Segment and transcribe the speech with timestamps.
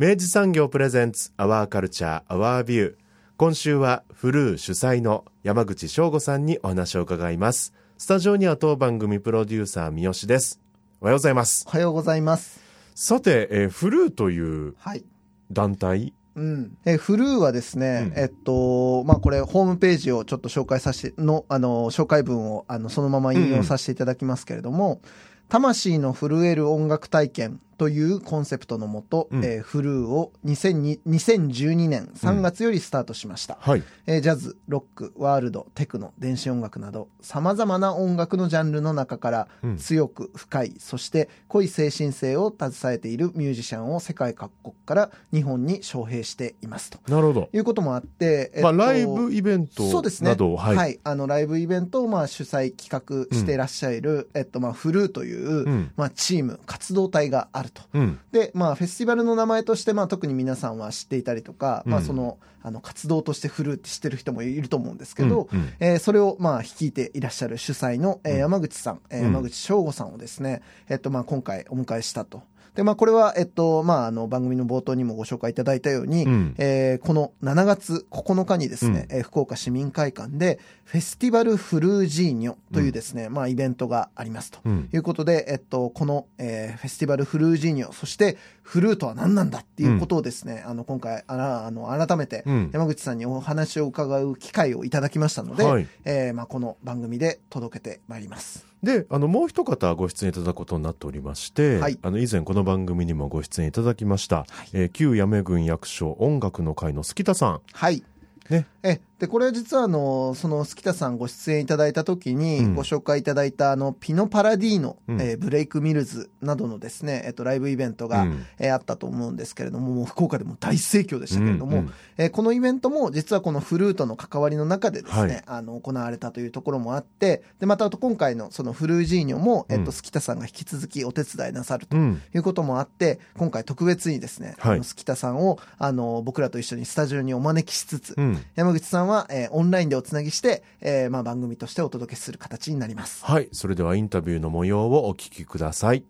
[0.00, 2.94] 明治産業プレゼンツアワーカルチャーアワービュー
[3.36, 7.74] 今週はフルー主催の山口翔吾さんにお話を伺います。
[7.98, 10.58] スタジオには当番組プロデューサー三好です。
[11.02, 11.66] おはようございます。
[11.68, 12.62] おはようございます。
[12.94, 15.04] さて、えー、フルーというはい。
[15.52, 18.18] 団体、うん、えフルーはですね、うん。
[18.18, 25.02] えっと、まあ、これ、ホームページをちょっと紹介させて、の、あの、紹介文を、あの、そのまま引用させていただきますけれども、
[25.50, 29.42] 魂の震える音楽体験というコンセプトのもと、うん。
[29.42, 33.56] えーフルーを2002 2012年3月よりスタートしました。
[33.58, 33.82] はい。
[34.06, 39.76] えージャズ、ロック、ワールド、テクノ、電子音楽など、様々な音楽のジャンルの中から、うん。
[39.78, 46.98] 強く深い、そして濃い精神性を携えているミュージシャンを世界各国から日本に招聘していますと。
[47.08, 50.28] なるほど、いうこともあって、まあ、ライブイベントそうですね。
[50.28, 55.90] などをはい、あのライブイベントをまあ主催企画していらっしゃる、えっとまあフルーという、うん。
[55.96, 57.82] まあチーム活動体があると。
[57.94, 58.18] うん。
[58.32, 62.06] で、まあ、フェスティバルの名前として、まあ、特に皆さんは知っていたりとか、まあ、うん。
[62.06, 65.58] その、あの、活動としてフルーって知ってる人もいると思うんですけど、うん。
[65.58, 65.68] うん。
[65.80, 68.38] えーそれを、まあ、率いていらっしゃる主催の、えーうん。
[68.40, 72.42] 山口さん、えーうん山口翔吾さんをですね、えっと、まあ、今回お迎えしたと。
[72.74, 76.54] で、まあ、これは、えっと、まあ、あの、番組の冒頭にもご紹介いただいたように、うん。
[76.58, 84.60] えーこの7月9日にですね、えー福岡市民会館で、フェスティバルフルージーニョというですね、まあ、イベントがありますと。
[84.68, 92.70] いうことで、えっと、この、えーフェスティバルフルージーニョ、そしてフルートは何なんだっていうことをですね、あの、今回、あら、あの、改めてうん。
[92.72, 95.86] 山口さんにお話を伺う機会をいただきましたので、はい。
[96.04, 98.69] えーまあ、この番組で届けてまいります。
[98.82, 101.98] であのもう一方ご出演いただくことになっておりまして、はい。
[102.02, 104.68] あの以前この番組にもご出演いただきました、はい。
[104.72, 107.60] えー旧八女郡役所音楽の会の杉田さん。
[107.72, 108.02] はい。
[108.48, 108.66] ね。
[108.82, 112.74] え、で、これは実はあの、その、月田さんご出演いただいた時にうん。
[112.74, 115.20] ご紹介いただいたあの、ピノパラディーノ、うん。
[115.20, 118.46] えーブレイクミルズなどのですね、えっと、ライブイベントが、うん。
[118.58, 121.84] えーあったと思うんですけれども、もう福岡でも大盛況でしたけれども、うん。
[121.84, 125.42] うんえーこのイベントも実はこのフルートの関わりの中でですね、はい。
[125.46, 132.22] あの、行われたというところもあって、で、またあと今回のそのフルージーニョも、えっうんと、月田さんが引き続きお手伝いなさるとうん。
[132.34, 134.80] いうこともあって、今回特別にですね、はい。
[134.80, 138.38] 月田さんを、あの、僕らと一緒にスタジオにお招きしつつ、うん。
[138.54, 143.24] 山口さんは、えーオンラインでおつなぎして、えーまあ、番組としてお届けする形になります。
[143.24, 146.04] はいそれではインタビューの模様をお聞きください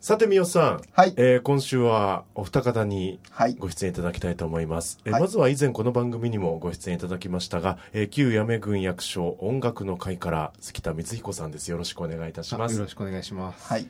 [0.00, 1.14] さて三好さん、はい。
[1.16, 3.54] えー今週はお二方にはい。
[3.54, 13.66] ご出演いただきたいと思います、えーはいまずは以前この番組にもご出演いただきましたが、えー旧八女郡役所音楽の会から関田光彦さんですよろしくお願いいたしますよろしくお願いします。
[13.66, 13.88] はい。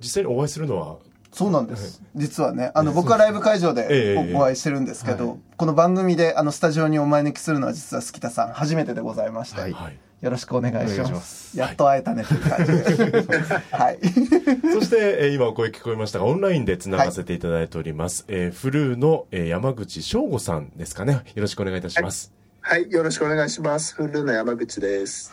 [0.00, 0.98] 実際にお会いするのは
[1.32, 2.02] そうなんです。
[2.16, 11.10] 実はね、あの、僕はライブ会場ええでおお会いしてるんですけど、はいこの番組で、あの、スタジオにお招きするのは実は月田さん、初めてでございまして、はいはいよろしくお願いしお願いしま。
[11.12, 13.22] ますすやっと会えたねという感じで。
[13.70, 13.98] はい。
[14.72, 18.24] そして、えー今お声聞こえましたが、オンラインでつながせていただいております。
[18.28, 21.22] えーフルーの、えー山口翔吾さんですかね。
[21.34, 22.32] よろしくお願いいたします。
[22.60, 23.94] はい、よろしくお願いします。
[23.94, 25.32] フルの山口です。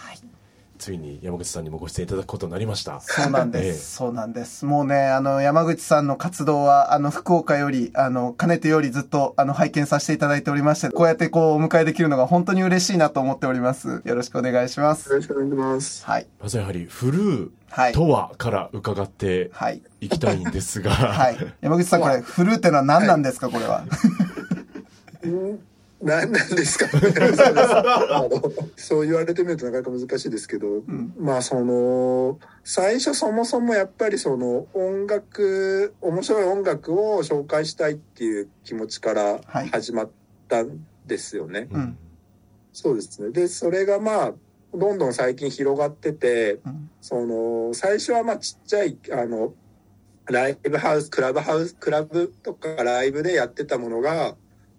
[0.77, 2.99] ついに山口さんにもご出演いただくことになりました。
[3.01, 3.95] そうなんでええす。
[3.95, 4.65] そうなんです。
[4.65, 14.01] もうね、あの、山口さんの活動は、あの、福岡より、あの、かねてよりずっと、あの、拝見させていただいておりまして、こうやってこう、お迎えできるのが本当に嬉しいなと思っております。
[14.05, 15.09] よろしくお願いします。
[15.09, 16.05] よろしくお願いします。
[16.05, 16.27] はい。
[16.41, 19.81] まずやはり、フルはいーとはから伺ってはい。
[19.99, 21.37] いきたいんですが、はい。
[21.61, 23.83] 山口さん、これ、フルーってのは何なんですか、これは？
[26.01, 26.87] 何なんですか？
[28.75, 30.83] そう言われてみるとなかなか難しいですけど、
[31.17, 40.09] まあその最初そもそもやっぱりその音楽面白い音楽を紹介したいっていう気持ちからはい始まっ
[40.47, 41.67] たんですよね。
[41.71, 41.97] うん。
[42.73, 43.31] そうですね。
[43.31, 44.33] でそれがまあ
[44.75, 49.53] どんどん最近広がってて、うんその最初はまあちっちゃいあの
[50.25, 54.35] ライブハウス、クラブハウス、クラブとかライブでやってたものが、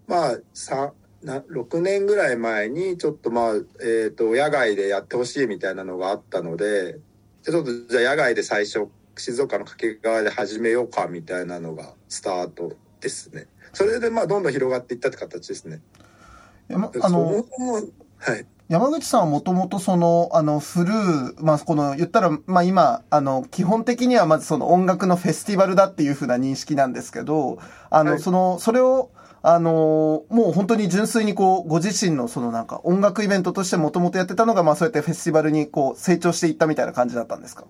[0.06, 0.92] まあ、さ、
[1.22, 6.98] な、6年ぐらい前にちょっとまあ、えっ、と、野外でやってほしいみたいなのがあったので、
[7.42, 13.46] ちょっとじゃあ野外で最初、静岡の掛川で始めようかみたいなのがスタートですね。
[13.72, 15.80] それでまあどんどん広がっていったって形ですね。
[16.68, 17.44] ま、あの、
[18.18, 18.46] はい。
[18.68, 29.10] 山口さんはもともとその、あの、フルー、まあ、この、言ったら、まあ、今、あの、基本的にはまずその音楽のフェスティバルだっていうふうな認識なんですけど、あの、はい、その、それを、
[29.43, 37.64] あのもう本当に純粋にこう、ご自身のそのなんか音楽イベントとしてもともとやってたのが、まあそうやってフェスティバルにこう、成長していったみたいな感じだったんですか？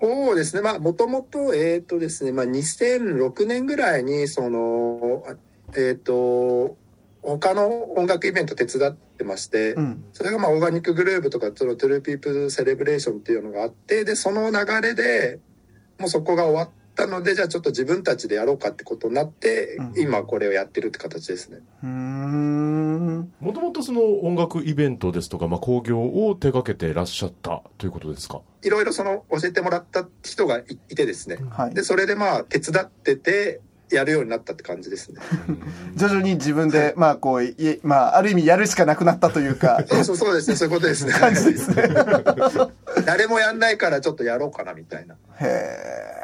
[0.00, 0.62] そうですね。
[0.62, 5.24] まあ、もともと、えっ、ー、とですね、まあ、2006年ぐらいに、その、
[5.72, 6.76] えっ、ー、と、
[7.22, 15.40] 他の音楽イベント手伝ってまして、うん、それがまあ Organic Groove とかその True People's Celebration っていうのがあってでその流れで
[15.98, 16.68] もうそこが終わっ
[16.98, 21.60] たのでじゃあちょっと自分たちでやろうかってことになって、うん、今これをやってるって形ですね。
[23.40, 28.40] もともとその音楽イベントですとか、まあ、興行を手掛けてらっしゃったということですか？
[28.62, 33.60] いろいろその教えてもらった人がいてですね、はい、でそれでまあ手伝ってて
[33.90, 35.20] やるようになったって感じですね。
[35.94, 39.82] 徐々に自分で、まあこう、いまあ、ある意味やるしかなくなったというか。
[39.88, 41.12] そうそうですね、そういうことですね。
[41.12, 41.88] 感じですね。
[43.06, 45.14] 誰もやんないからちょっとやろうかなみたいな。
[45.14, 46.17] へえ。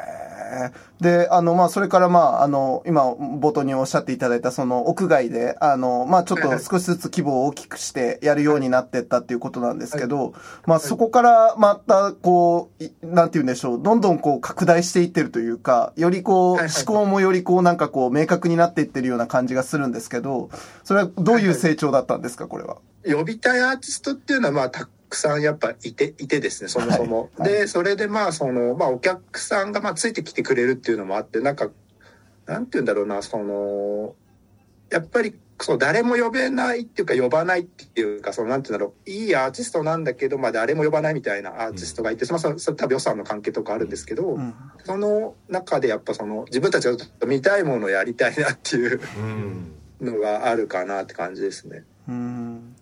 [1.01, 10.33] で、あの、まあ、それから、まあ、あの、今、冒頭におっしゃっていただいた、その、屋外で、あの、まあ、ちょっと少しずつ規模を大きくしてやるようになってったっていうことなんですけど、
[10.65, 20.49] まあ、そこからまた、こう、なんて言うんでしょう、どんどんこう、拡大していってるというか、よりこう、思考もよりこう、なんかこう、明確になっていってるような感じがするんですけど、
[20.83, 22.77] それはどういう成長だったんですか、これは？
[23.07, 27.29] 呼びたいアーティストっていうのは、まあ、たくさんやっぱいて、いてですね、そもそも。
[27.37, 27.49] はい。
[27.49, 31.69] はい、で、それでまあ、その、まあ、お客さんがまあ、ついてきてくれるっていうのもあって、なんか、
[32.45, 34.15] なんて言うんだろうな、その、
[34.91, 44.53] やっぱり、そう、誰も呼べないっていうか、呼ばないっていうか、その、なんて言うんだろう、いいアーティストなんだけど、まあ、誰も呼ばないみたいなアーティストがいて、うん、その、それ多分予算の関係とかあるんですけど、うん、
[44.83, 48.99] その中でやっぱその、自分たちが見たいものをやりたいなっていう
[50.01, 51.83] のがあるかなって感じですね。
[52.07, 52.75] うん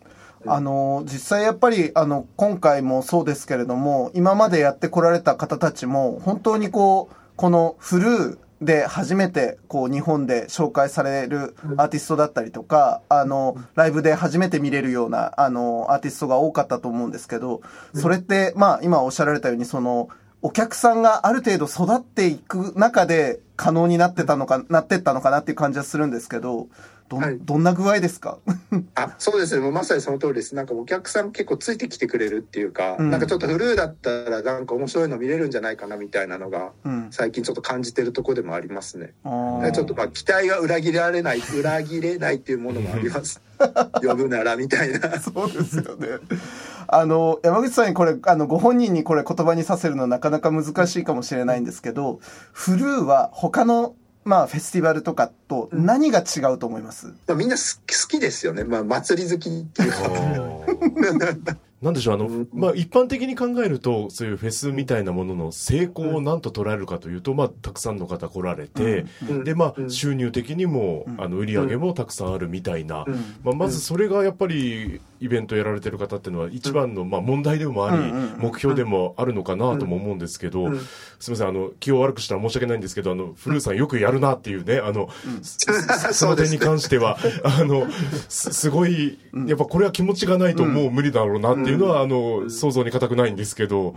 [0.46, 17.60] あの、実際やっぱり、あの、今回もそうですけれども、今までやってこられた方たちも、本当にこう、このフルーで初めてこう日本で紹介されるアーティストだったりとか、あの、ライブで初めて見れるような、あの、アーティストが多かったと思うんですけど、
[17.94, 20.08] それって、まあ今おっしゃられたように、その、
[20.42, 26.68] お客さんがある程度育っていく中で可能になってたのか、なってったのかなっていう感じはするんですけど、
[27.08, 28.38] ど,、はい、どんな具合ですか？
[28.94, 29.60] あそうですね。
[29.60, 30.54] もうまさにその通りです。
[30.54, 39.14] なんかお客さん結構ついてきてくれるっていうか、うん、なんかちょっとフルーだったらなんか面白いの見れるんじゃないかなみたいなのが、うん、最近ちょっと感じてるとこでもありますね、
[39.72, 43.40] ちょっとまあ期待が裏切られない 裏切れないっていうものもあります。
[44.02, 45.20] 呼ぶならみたいな。
[45.20, 46.08] そうですよね。
[46.86, 52.20] あの山口さんにこれあのご本人にこれ言葉にさせるのはなかなか難しいかもしれないんですけど
[52.52, 58.64] フルーは他のまあ、フェスティバルとかと何が違うと思います、うん、みんな好きですよね。
[58.64, 61.56] まあ、祭り好きっていうか。
[61.84, 69.04] なんでしょう、あの、まあ、一般的に考えると、そういうフェスみたいなものの成功を何と捉えるかというと、まあ、たくさんの方来られて、
[69.44, 73.04] で、まあ、収入的にも、あの、売り上げもたくさんあるみたいな、
[73.42, 80.74] まあ、まずそれがやっぱり、イベントやられてる方っていうのは一番の、まあ、問題でもあり、目標でもあるのかなとも思うんですけど、
[81.18, 85.08] すみません、あの、気を悪くしたら申し訳ないんですけど、あの、古さんよくやるなっていうね、あの、
[86.12, 87.86] その点に関しては、あの、
[88.28, 93.94] すごい、やっぱこれは気持ちがないともう無理だろうなっていうのは、あの、想像に難くないんですけど、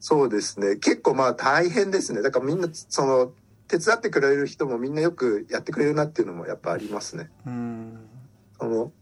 [0.00, 0.76] そうですね。
[0.76, 2.22] 結構まあ大変ですね。
[2.22, 3.32] だからみんな、その、
[3.68, 7.30] 手伝ってくれる人もみんなよくやってくれるなっていうのもやっぱありますね。
[8.58, 8.92] その、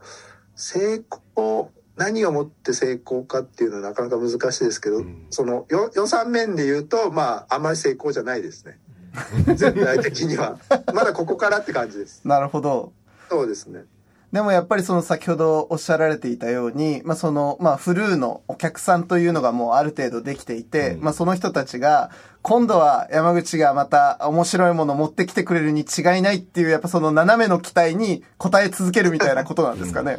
[0.55, 1.03] 成
[1.33, 8.79] 功、何をもって成功かっていうのはなかなか難しいですけど、うん、その予算面で言うと、まあ、あまり成功じゃないですね。
[9.55, 10.59] 全体的には。
[10.93, 12.21] まだここからって感じです。
[12.27, 12.93] なるほど。
[13.29, 13.85] そうですね。
[14.33, 22.09] でもやっぱりその先ほどおっしゃられていたように、まあその、まあフルーのお客さんというのがもうある程度できていて、うん、まあその人たちが、
[22.41, 30.17] 今度は山口がまた面白いものを持ってきてくれるに違いないっていう、やっぱその斜めの期待に応え続けるみたいなことなんですかね。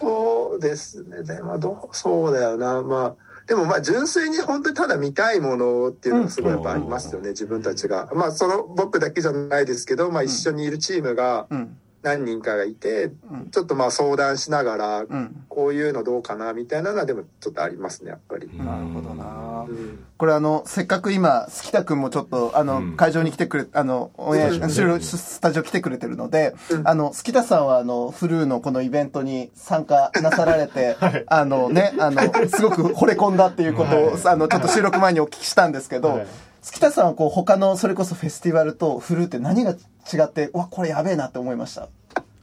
[0.00, 1.24] そうですね。
[1.24, 2.82] でもどう、そうだよな。
[2.82, 8.08] まあ、でもまあ純粋に本当にただ見たいものっていうのがすごいやっぱありますよね、うん、自分たちが。
[8.14, 13.50] まあその僕だけじゃないですけど、まあ一緒にいるチームが、うん何人かがいて、うん。
[13.50, 15.44] ちょっとまあ相談しながら、うん。
[15.48, 18.48] こういうのどうかなみたいなのはでもちょっとありますね、やっぱり。
[18.56, 19.66] なるほどな。
[19.68, 20.04] うん。
[20.16, 22.96] これあの、せっかく今、月田くんもちょっと、あの、うん。
[22.96, 26.88] 会場に来てくれ、あの、オンエア、収録スタジオ来てくれてるので、うん。
[26.88, 30.96] あの、月田さんはあの、フルーのこのイベントに参加なさられて、
[31.28, 36.26] あのね、あの、すごく惚れ込んだっていうことを、あの、ちょっと収録前にお聞きしたんですけど、はい
[36.62, 39.76] 月田さんはこう、他の、それこそフェスティバルとフルーって何が違
[40.24, 41.82] って、うわ、これやべえなって思いました？
[41.82, 41.88] あ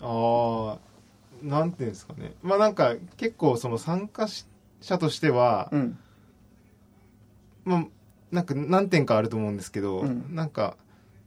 [0.01, 0.77] あ
[1.43, 4.27] なんていうんですかねまあなんか結構その参加
[4.81, 5.99] 者としては、うん。
[7.65, 7.85] まあ
[8.31, 10.77] なんか何点かあると思うんですけど、うんなんか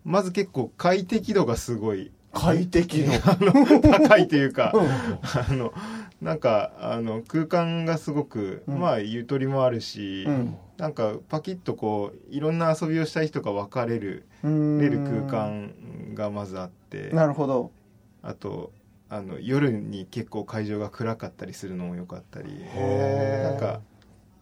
[0.05, 3.15] まず結構快適度がすごい快適の。
[3.15, 5.73] あの高いというか、あの
[6.21, 17.71] なんかあの空間がすごく、うんまあゆとりもあるし、うんなんかパキッとこういろんな遊びをしたい人が分かれるうんれる空間がまずあってなるほど。
[18.23, 18.73] あと
[19.11, 22.49] あの夜に結構会場が暗かったりするのもよかったり
[23.43, 23.81] なんか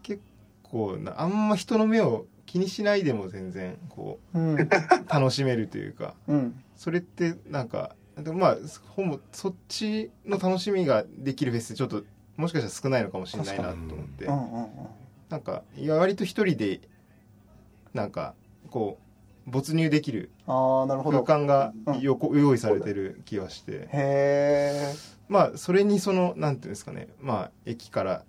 [0.02, 0.23] 結
[0.62, 4.54] 構なあんま人の目を気にしないでも全然こうん。
[4.54, 4.68] う
[5.08, 6.62] 楽しめるというかうん。
[6.76, 8.56] それってなんかでもまあ
[8.96, 12.02] ほぼそっちの楽しみができるフェスちょっと
[12.37, 14.68] もしかしたら少ないのかもしれないなと思ってうんうんうん。
[15.28, 16.80] なんかいや割と一人で
[17.94, 18.34] なんか
[18.70, 18.98] こ
[19.46, 20.30] う没入できる。
[20.46, 24.94] 空間がうんよこ用意されてる気はしてへえ。
[25.28, 28.25] まあそれにそのなんていうんですかねまあ駅から、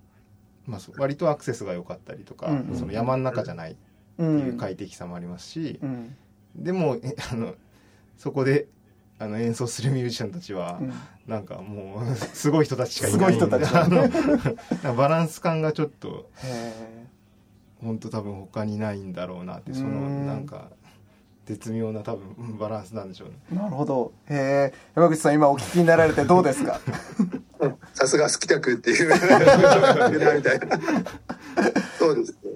[0.66, 3.80] まあ、割とアクセスが良かったりとか、うんうんその山の中じゃないって
[4.20, 4.24] う。
[4.24, 6.16] いうん快適さもありますし、うん。
[6.56, 7.56] でもえあの
[8.18, 8.68] そこで
[9.20, 10.94] あの演奏するミュージシャンたちは、うん
[11.28, 16.74] なんかもう すごい人たちしかいないすごい人たちあのなんかバランス感がちょっとへ
[17.84, 20.70] 本当多分他にないんだろうなってそのうんなんか
[21.46, 23.56] 絶妙な多分うんバランスなんでしょうねえ。
[23.56, 24.12] なるほど。
[24.28, 24.74] へえ。
[24.96, 26.80] 山口さん、今お聞きになられてどうですか？
[27.60, 29.20] うんさすが好きたくっていう み
[30.44, 30.68] たいな。
[32.00, 32.49] そうですね。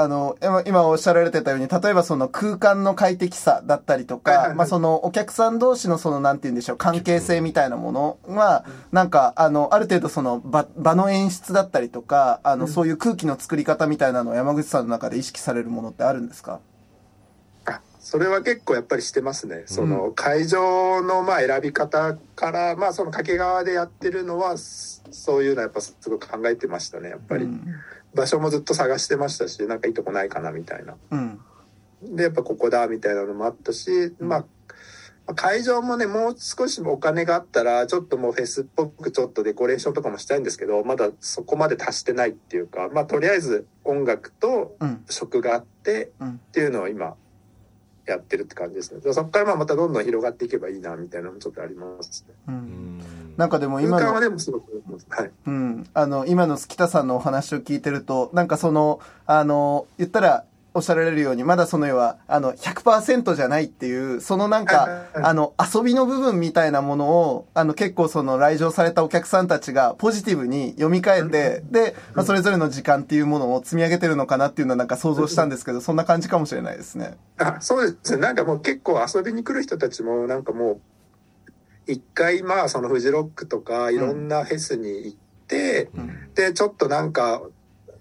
[0.00, 4.56] あの、今今おっしゃられてたように、例えばその空間の快適さだったりとか、はいはいはい。
[4.58, 16.54] まあそのお客さん同士のそのなんて言うんでしょう、関係性みたいなものは、なんか、あの、ある程度その場、場の演出だったりとか、あの、そういう空気の作り方みたいなのを山口さんの中で意識されるものってあるんですか？
[16.54, 16.58] あ
[18.08, 19.64] それは結構やっぱりしてますね。
[19.66, 27.44] その会場のまあ選び方から、まあその掛川でやってるのは、そそういうのはやっぱすごく考えてましたね、やっぱり。
[27.44, 27.66] うん。
[28.14, 30.96] 場所もずっと探してましたし、なんかいいとこないかなみたいな。
[31.10, 31.38] うん。
[32.02, 34.46] で、やっぱここだみたいなのもあったし、まあ、ま
[35.26, 45.04] あ会場もね、もう少しお金があったら、ちょっともうフェスっぽくちょっとデコレーションとかもしたいんですけど、まだそこまで達してないっていうか、まあとりあえず音楽とうん。
[45.10, 46.28] 食があって、うん。
[46.30, 47.16] っていうのを今
[48.12, 49.00] やってるって感じですね。
[49.12, 52.34] そこからまあまたどんどん広がっていけばいいなみたいなのもちょっとありますね。
[52.48, 52.50] う。
[52.50, 52.58] うん
[52.98, 53.02] ん
[53.36, 55.30] なんかでも今の、はでもすごく、はい。
[55.46, 55.86] うん。
[55.94, 60.44] あの、今の月田さんのお話を聞いてると、なんかその、あの、言ったら、
[60.78, 77.16] おっしゃられるように、まだその要は、あの、100%じゃないっていう、そのなんかあの、遊びの部分みたいなものを、あの、結構その来場されたお客さんたちがポジティブに読み替えて、で、まあ、それぞれの時間っていうものを積み上げてるのかなっていうのはなんか想像したんですけど、そんな感じかもしれないですね。
[77.38, 78.22] あそうですね。
[78.22, 80.80] なんかもう結構遊びに来る人たちもなんかもう、
[81.86, 85.18] 一回まあそのフジロックとかいろんなフェスに行っ
[85.48, 86.34] て、うん。
[86.34, 87.42] で、ちょっとなんか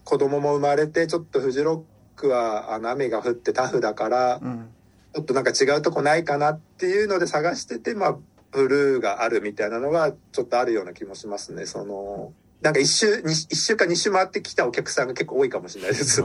[0.04, 1.86] 子供も生まれて、ちょっとフジロック
[2.26, 4.70] はあの雨が降ってタフだから、うん。
[5.14, 8.18] ちょっとなんか違うとこないかなっていうので探してて、まあ、
[8.52, 11.66] ブルーがあるみたいなのがちょっとあるような気もしますね。
[11.66, 16.22] その、なんか一周、に一週か二週回ってきたお客さんが結構多いかもしれないです。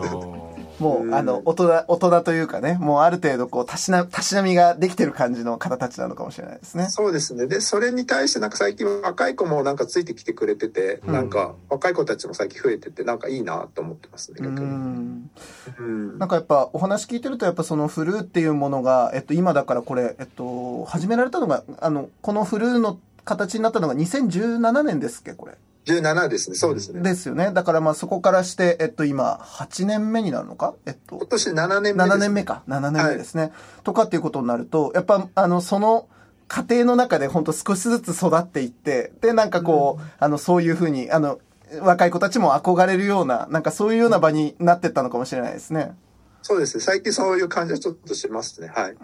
[0.83, 6.89] もう、うんあの、大人、大人というかね、もうある程度こう、たしな、たしなみができてる感じの方たちなのかもしれないですね。
[6.89, 7.47] そうですね。
[7.47, 14.67] で、それに対してなんか最近若い子もなんかついてきてくれてて、うんなんか若い子たちも最近増えてて、なんかいいなと思ってますね、う逆に。
[14.67, 15.31] ん。
[15.79, 25.55] うんなんかやっぱお話聞いてるとやっぱそのフルーっていうものが、えっと今だからこれ、えっと、始められたのが、あの、このフルーの形になったのが2017年ですっけ、これ。
[25.85, 27.01] 17ですね、そうですね。
[27.03, 27.51] ですよね。
[27.53, 30.75] だからまあそこからして、えっと今、8年目になるのか？
[30.87, 32.17] えっと今、年7年目です。
[32.17, 32.63] 7年目か。
[32.69, 33.53] 7年目ですね。
[33.83, 36.09] とかっていうことになると、やっぱ、あの、その、
[36.47, 41.39] 過程の中で本当少しずつ育っていって、で、なんかこう、あの、そういうふうに、あの、
[41.81, 45.97] 若い子たちも憧れるような、なんかそういうような場になってったのかもしれないですね。
[46.43, 46.83] そうですね。
[46.83, 48.71] 最近そういう感じはちょっとしますね。
[48.75, 48.97] はい。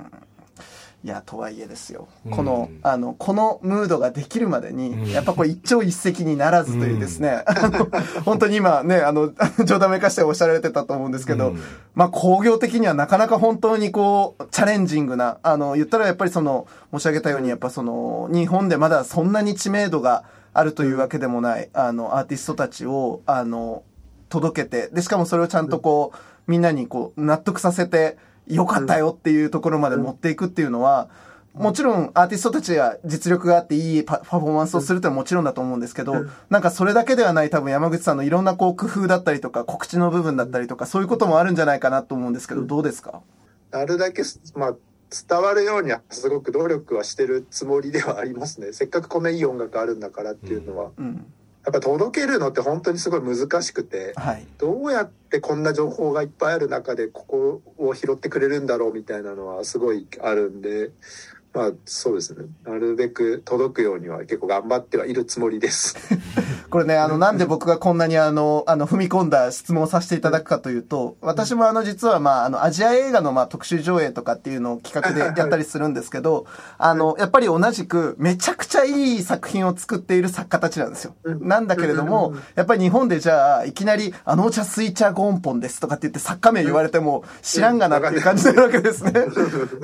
[1.05, 2.09] いや、とはいえですよ。
[2.31, 7.89] この、あの、このムードができるまでに、やっぱこれ一朝一夕にならずというですね、あの、
[8.27, 9.33] 本当に今ね、あの、
[9.65, 11.55] 冗談めかしておっしゃられてたと思うんですけど、
[11.95, 23.85] まあ工業的にはなかなか本当にこう、チャレンジングな、あの、言ったらやっぱりその、申し上げたように、やっぱその、日本でまだそんなに知名度があるというわけでもない、あの、アーティストたちを、あの、
[24.29, 31.09] 届けて、で、しかもそれをちゃんとこう、みんなにこう、納得させて、良かったよっていうところまで持っていくっていうのは、
[31.55, 43.23] もちろんアーティストたちが実力があっていいパフォーマンスをするってのはもちろんだと思うんですけど、なんかそれだけではない多分山口さんのいろんなこう工夫だったりとか告知の部分だったりとかそういうこともあるんじゃないかなと思うんですけど、どうですか？
[43.73, 44.23] なるだけ、
[44.55, 44.77] まあ、
[45.11, 48.73] 伝わるようにはすごく努力はしてるつもりではありますね。
[48.73, 50.91] せっかくこんないい音楽あるんだからっていうのは。
[50.97, 51.15] うん。
[51.15, 51.23] や
[51.69, 60.91] っぱ届けるのって本当にすごい難しくて、はい、どうやってこんな情報がいっぱいある中でここを拾ってくれるんだろうみたいなのはすごいあるんで
[61.59, 62.45] まあそうですね。
[62.63, 65.97] なるべく届くようには結構頑張ってはいるつもりです。
[66.71, 76.45] これね、あの、なんで僕がこんなにあの、あの、踏み込んだ質問をさせていただくかというと、私もあの、実はまあ、あの、アジア映画のまあ、特集上映とかっていうのを企画でやったりするんですけど、
[76.77, 81.15] あの、やっぱり同じく、めちゃくちゃいい作品を作っている作家たちなんですよ。
[81.25, 89.13] なんだけれども、やっぱり日本でじゃあ、いきなり、あのお茶スイチャゴンポンですとかって言って作家名言われても、知らんがなっていう感じになるわけですね。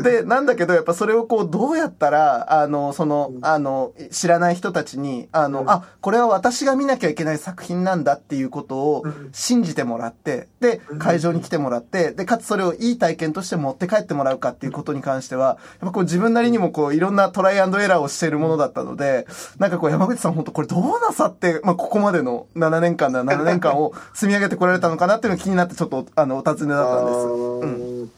[0.02, 19.26] で、なんだけど、やっぱそれをこう、どうやったら、あの、その、あの、知らない人たちに、あの、あ、これは私が見なきゃいけない作品なんだっていうことを信じてもらって、で、会場に来てもらって、で、かつそれをいい体験として持って帰ってもらうかっていうことに関しては、やっぱこう自分なりにもこういろんなトライアンドエラーをしているものだったので、
[19.59, 27.18] なんかこう山口さん本当これどうなさって、まあここまでの7年間だ、7年間を積み上げてこられたのかなっていうのが気になってちょっとあの、お尋ねだったんです。
[27.18, 27.66] う
[28.04, 28.12] ん、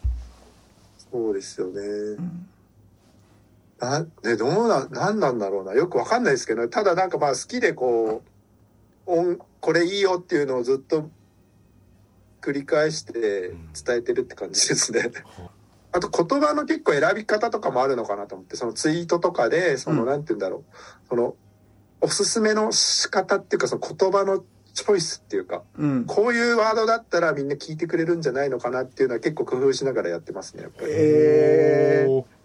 [1.12, 1.80] そうですよね。
[2.18, 2.48] うん
[3.78, 5.74] な、ね、どうな、なんなんだろうな。
[5.74, 8.22] よくわかんないですけど、ただなんかまあ好きでこ
[9.06, 11.10] う、音、これいいよっていうのをずっと
[12.40, 13.12] 繰り返して
[13.84, 15.10] 伝えてるって感じですね。
[15.92, 21.08] あと言葉の結構選び方とかもあるのかなと思って、そのツイートとかで、その、なんて言うんだろう。
[21.08, 21.36] その、
[22.00, 30.88] おすすめの仕方っていうか、その言葉のチョイスっていうか、うん、こういうワードだったらみんな聞いてくれるんじゃないのかなっていうのは結構工夫しながらやってますね、やっぱり。
[30.92, 32.35] えー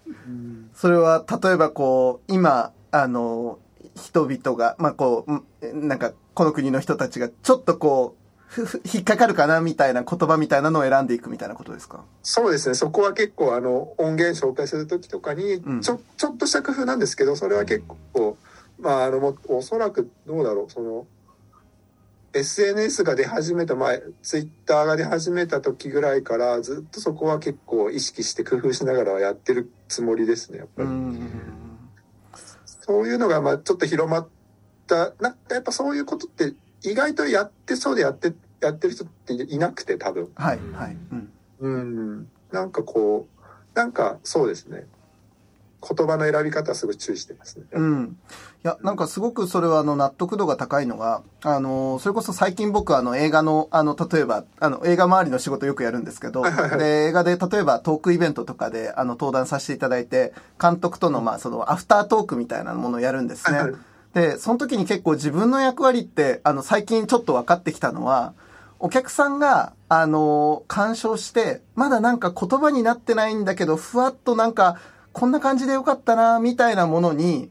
[0.73, 3.59] それは、例えばこう、今、あの、
[3.95, 5.41] 人々が、まあ、こう、
[5.73, 8.21] なんか、この国の人たちが、ちょっとこう、
[8.83, 12.03] 引っかかるかなみたいな言葉みたいなのを選んでいくみたいなことですか？
[12.21, 12.75] そうですね。
[12.75, 18.37] そこは結構あの音源紹介する時とかにちょ、うん、ちょっとした工夫なんですけど、それは結構、
[18.77, 21.07] まああのもおそらくどうだろう、その
[22.33, 30.89] SNS が出始めた前、ツイッターが出始めた時ぐらいからずっとそこは結構意識して工夫しながらやってるつもりですね、やっぱり。
[32.65, 34.29] そういうのがまあちょっと広まっ
[34.87, 40.29] た、なんかやっぱそういうことって意外とやってそうでやって、やってる人っていなくて多分。
[40.35, 40.97] はい、はい。
[41.11, 41.33] うん。
[41.59, 42.31] うん。
[42.51, 43.41] なんかこう、
[43.73, 44.85] なんかそうですね。
[45.81, 47.65] 言葉の選び方はすごい注意してますね。
[47.71, 48.17] うん。
[48.63, 56.43] いや、なんかすごくそれはあの納得度が高いのが、あの、それこそ最近僕はあの映画の、あの、例えば、あの、映画周りの仕事よくやるんですけど、
[56.77, 63.59] で、映画で例えばトークイベントとかで、あの、登壇させていただいて、監督との、まあ、その、アフタートークみたいなものをやるんですね。
[64.13, 68.33] で、その時に結構自分の役割って、あの、最近ちょっと分かってきたのは、
[68.77, 74.77] お客さんが、あの、鑑賞して、まだなんか言葉になってないんだけど、ふわっとなんか、
[75.13, 77.49] こんな感じでよかったな、みたいなものに、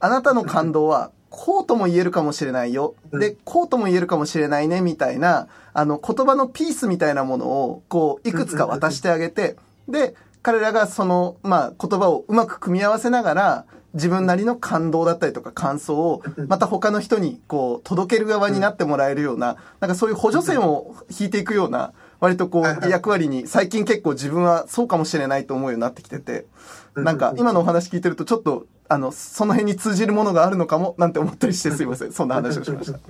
[0.00, 2.94] あなたの感動は、こうとも言えるかもしれないよ。
[3.12, 9.56] で、こうとも言えるかもしれないね、みたいな、あの、言葉のピースみたいなものを、こう、いくつか渡してあげて、
[9.88, 26.46] で、彼らがその、まあ、言葉をうまく組み合わせながら、自分なりの感動だったりとか感想を、また他の人に、こう、届ける側になってもらえるような、なんかそういう補助線を引いていくような、割とこう、役割に、最近結構自分はそうかもしれないと思うようになってきてて、
[26.94, 32.12] なんか今のお話聞いてるとちょっと、あの、その辺に通じるものがあるのかも、なんて思ったりしてすいません。
[32.12, 33.00] そんな話をしました。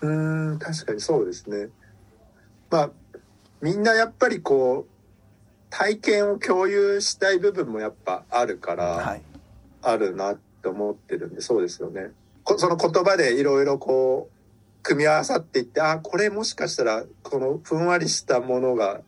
[0.00, 0.10] う
[0.54, 1.68] ん、確かにそうですね。
[2.68, 2.90] まあ、
[3.60, 4.90] みんなやっぱりこう、
[5.70, 9.22] 体験を共有したい部分もやっぱあるから、はい、
[9.82, 12.10] あるなって思ってるんで、そうですよね。
[12.56, 14.35] その言葉でいろいろこう、
[14.86, 19.00] 組み合わさっていって、あ、これもしかしたら、このふんわりしたものが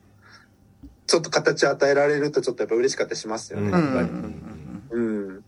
[1.07, 4.09] ちょっと形与えられるとちょっとやっぱ嬉しかったりしますよね、やっぱり。
[4.91, 5.45] うん。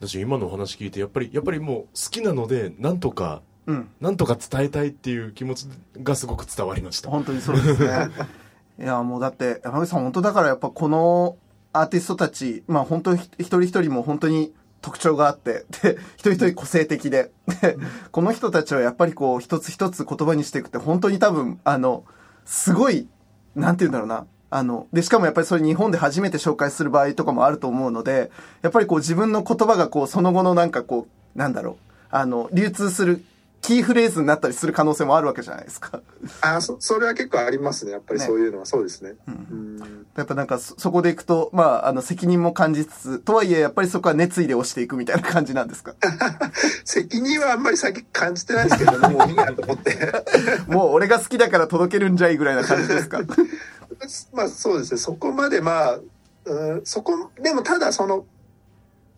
[0.00, 5.68] 私今のお話聞いて、やっぱり、やっぱりもう好きなので、なんとか、うん、なんとか伝えたいっていう気持ち
[6.02, 7.10] がすごく伝わりました。
[7.10, 8.08] 本当にそうですね。
[8.80, 11.36] いや、もうだって、山口さん本当だからやっぱこの、
[11.74, 17.30] アーティストたち、まあ本当に一人一人も本当に特徴があって、 で、一人一人個性的で、
[17.62, 17.78] で、
[18.10, 22.04] この人たちはやっぱりこう、一つ一つ言葉にしていくって本当に多分、あの、
[22.44, 23.08] すごい、
[23.54, 24.26] なんて言うんだろうな。
[24.50, 31.76] あの、で、しかもやっぱりそれ日本で初めて紹介する場合とかもあると思うので、やっぱりこう自分の言葉がこう、その後のなんかこう、なんだろう、
[32.10, 33.24] あの、流通する
[33.62, 36.02] キーフレーズになったりする可能性もあるわけじゃないですか。
[36.40, 37.92] あそ、それは結構ありますね。
[37.92, 39.14] やっぱりねそういうのはそうですね。
[39.28, 45.94] うんうんやっぱなんかそ、そこでいくと、まあ、あの、責任も感じつつ、とはいえ、やっぱりそこは熱意で押していくみたいな感じなんですか？
[46.84, 49.96] 責任はあんまり先感じてないですけど、もういいやと思って。
[50.68, 53.20] もう俺が好きだから届けるんじゃいぐらいな感じですか？
[54.34, 54.98] まあそうですね。
[55.00, 55.98] そこまでまあ、
[56.44, 58.26] うん、そこ、でもただその、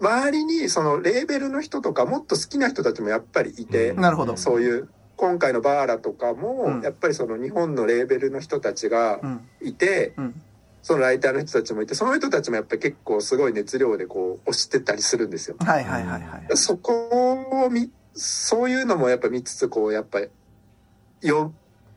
[0.00, 4.36] 周りにそのレーベルの人とかもっと好きな人たちもやっぱりいて、うんなるほど。
[4.36, 9.40] そういう、今回のバーラとかうんも、やっぱりその日本のレーベルの人たちがうん。
[9.60, 10.34] いて、うん。
[10.82, 15.56] そのライターの人たちもいて、その人たちもやっぱり結構すごい熱量でこう押してたりするんですよ。
[15.60, 16.56] はいはいはいはい。
[16.56, 20.28] そこを見、そういうのもやっぱ見つつ、こう、やっぱり、
[21.22, 21.54] よ、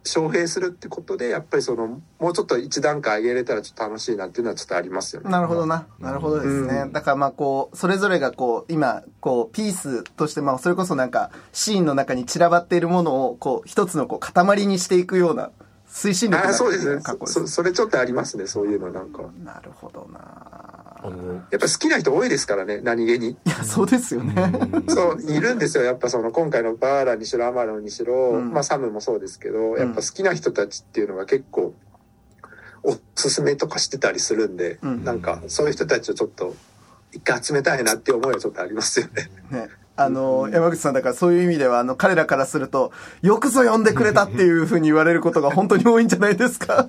[0.08, 5.30] 招聘するってことで、やっぱりその、もうちょっと一段階上げれたらちょっと楽しいなっていうのはちょっとありますよね。
[5.30, 5.88] なるほどな。
[6.00, 6.82] なるほどですね。
[6.82, 15.52] うんだからまあこう、それぞれがこう、今、こう、ピースとして、まあそれこそなんか、シーンの中に散らばっているものを、こう、一つのこう、塊にしていくような、
[15.90, 19.24] 推進力ああ、がそうですそ、それちょっとありますね、そういうのなんか。
[19.44, 23.30] なるほどなあのやっぱ好きな人多いですからね、何気に。
[23.30, 24.34] いや、そうですよね。
[24.88, 25.84] そう、いるんですよ。
[25.84, 31.74] やっぱその、今回のバーラにしろ、アマロンにしろ、うんまあサムもそうですけど、やっぱ好きな人たちっていうのが結構、
[32.84, 36.56] おすすめとかしてたりするんで、うんなんか、そういう人たちをちょっと、
[37.14, 39.30] 一回集めたいなっていう思いはちょっとありますよね。
[39.52, 39.70] ね。
[39.96, 42.92] あの、山口さん、だからそういう意味では、あの、彼らからすると、
[43.24, 46.88] よくぞ呼んでくれたっていうふうに言われることが本当に多いんじゃないですか。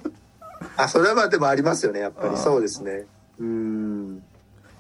[0.77, 2.37] あ、それはまあでもありますよね、やっぱり。
[2.37, 3.07] そうですね。
[3.39, 4.23] うん。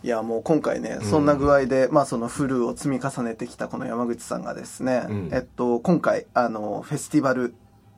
[0.02, 7.54] いや、もう今回ね、そんな具合で、まあそのフルを積み重ねてきたこの山口さんがですね、うんえっと、今回、あの、フェスティバル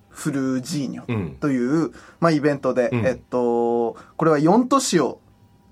[0.09, 5.21] フルジーニうョんという、まあイベントで、うんえっと、これは4都市を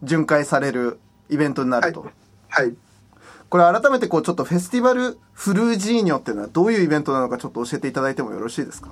[0.03, 2.03] 巡回されるイベントになると。
[2.03, 2.13] は
[2.49, 2.75] はい。
[3.51, 8.91] これ改めてこうちょっとフェスティバルフルジーニョっていうのはどういうイベントなのかちょっと教えていただいてもよろしいですか？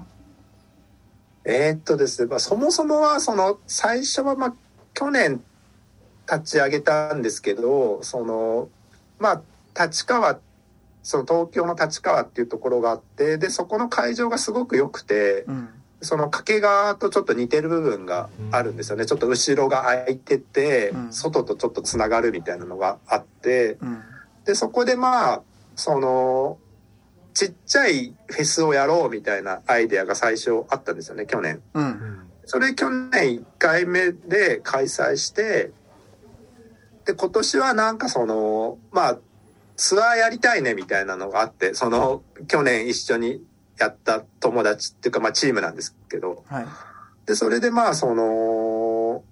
[1.45, 4.55] えーっとですね、まあ、そもそもは、その、最初は、まあ、
[4.95, 5.43] 去年
[6.31, 8.69] 立ち上げたんですけど、その、
[9.19, 9.43] ま
[9.75, 10.39] あ、立川、
[11.03, 15.69] その東京の立川っていうところがあって、で、そこの会場がすごく良くて、うん。
[16.03, 19.07] その掛川とちょっと似てる部分があるんですよね。
[19.07, 24.03] ちょっと後ろが空いてて、うん外とちょっとつながるみたいなのがあって、うん。
[24.45, 25.43] で、そこでまあ、
[25.75, 26.59] その、
[27.33, 31.63] ちっちゃいフェスをやろうみたいなアイデアが最初あったんですよね、去年。
[31.75, 32.27] うん。
[32.47, 35.71] それ去年1回目で開催して、
[37.07, 39.19] で、今年はなんかその、まあ、
[39.77, 43.43] ツアーやりたいねみたいなのがあって、その、去年一緒に
[43.79, 46.67] やった友達っていうか、まあチームなんですけど、はい。
[47.27, 49.23] で、それでまあ、その、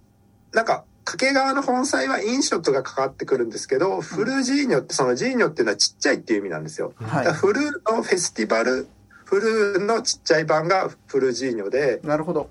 [0.52, 6.92] なんか、掛川の本妻は飲食がかかってくるんですけど、フルジーニョって、そのジーニョっていうのはちっちゃいっていう意味なんですよ。
[6.96, 7.32] はい。
[7.32, 8.86] フルのフェスティバル、
[9.24, 12.50] フルのちっちゃい版がフルジーニョで、なるほど。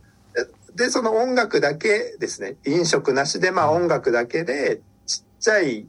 [0.76, 2.56] で、その音楽だけですね。
[2.66, 4.82] 飲食なしで、まあ音楽だけで、
[5.44, 5.86] ちっちゃい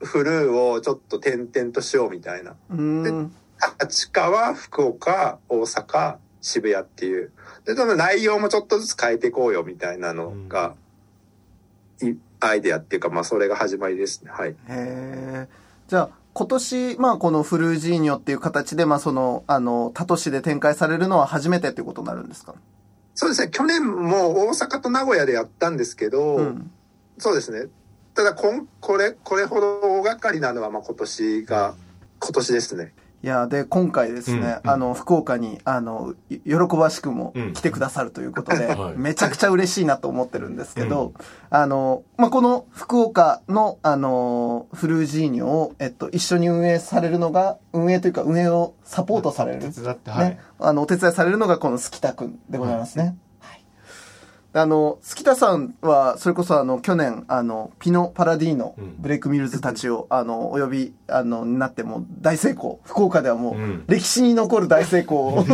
[0.00, 2.52] フルーをちょっと点々としようみたいな。
[2.70, 3.30] うーん。
[3.78, 7.30] 立川、福岡、大阪、渋谷っていう。
[7.66, 10.76] で、その内容もちょっとずつ変えていこうよみたいなのが、
[12.00, 14.30] いアイデアっていうか、まあそれが始まりですね。
[14.30, 14.52] はい。
[14.52, 15.48] へえ。
[15.88, 22.54] じゃあ、今年、まあ、このフルジーニョっていう形で、まあ、その、あの、他都市で展開されるのは初めてっていうことになるんですか？
[23.14, 23.50] そうですね。
[23.50, 26.70] 去年も大阪と名古屋でやったんですけど、うん。
[27.18, 27.68] そうですね。
[28.16, 31.74] ただこん、これ、これほど大掛かりなのは、まあ今年が、
[32.18, 32.94] 今年ですね。
[33.22, 41.12] いや、で、今回ですね、うんうんあの、福岡に、あの、い喜ばしくもうん来てくださるということで、 はいめちゃくちゃ嬉しいなと思ってるんですけど、
[41.50, 49.60] あの、まあ、この福岡の、あの、フルージーニョを、えっと、一緒に運営されるのが、運営というか運営をサポートされる。
[49.60, 50.30] 手伝って、はい。
[50.30, 53.18] ね、あの、お手伝いされるのがこのスキタくんでございますね。
[54.56, 54.62] はい。
[54.62, 62.80] あの、スキタさんは、それこそあの、去年、あの、ピノ・パラディーノ、うんブレイク・ミルズたちを、あの、お呼び、あの、になってもう大成功。
[62.84, 65.44] 福岡ではもう、うん歴史に残る大成功を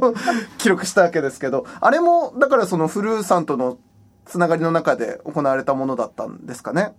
[0.58, 3.78] 記録したわけですけど、あれも、だからそのフルーさんとの
[4.24, 6.94] つながりの中で行われたものだったんですかね？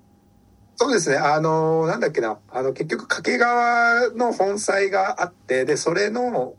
[0.79, 1.17] そうですね。
[1.17, 2.37] あの、なんだっけな。
[2.51, 6.53] あの、結局、掛川の本妻があって、で、それの、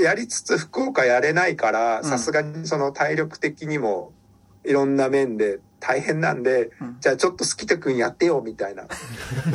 [0.00, 4.12] やりつつ福岡やれないから、んさすがにその体力的にも、
[4.68, 8.84] いろんな面で大変なんで、じゃあちょっと好きとくんやってよみたいな。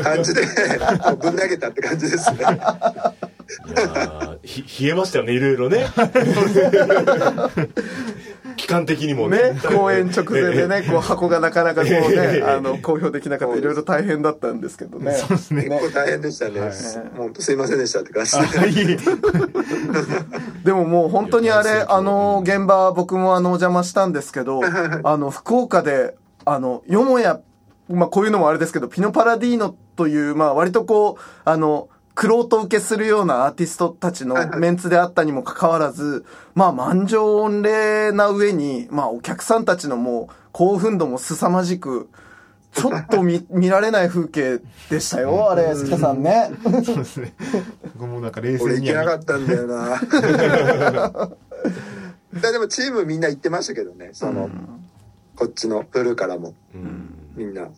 [0.03, 0.41] 感じで
[1.21, 2.39] ぶん投げたって感じですね。
[2.39, 5.85] いやひ冷えましたよねいろいろね
[8.57, 9.55] 期間的にもね。
[9.63, 15.13] 公演直前でねこう箱がなかなかこうねあの公表できなかったいろいろ大変だったんですけどね。
[15.13, 15.63] そうですね。
[15.63, 16.59] 結構大変でしたね。
[16.59, 16.71] はい。
[17.17, 18.97] 本当すいませんでしたって感じで。
[20.63, 24.61] でももう本当にあれあの現場僕もあのお邪魔したんですけど
[25.03, 27.39] あの福岡であのよもや
[27.89, 42.09] まあこういうのもあれですけどピノパラディーノというまあ割とこうあのクロート受けするようなアーティストたちのメンツであったにもかかわらず、まあ満場御礼な上に、まあお客さんたちのもう興奮度も凄まじく、
[42.73, 46.51] ちょっと見 見られない風景でしたよ、あれ、スキさんね。
[46.85, 47.33] そうですね。
[47.95, 49.99] 僕もなんか冷俺静に行けなかったんだよな。
[52.41, 54.09] だでもチームみんな行ってましたけどね。
[54.13, 54.49] その、
[55.35, 57.69] こっちのプルからもうんみんな。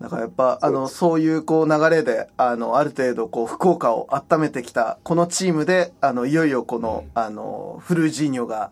[0.00, 8.70] だからやっぱ、あの、そういうこう流れで、あの、ある程度こう、福岡を温めてきた、このチームで、あの、いよいよこの、あの、フルージーニョが、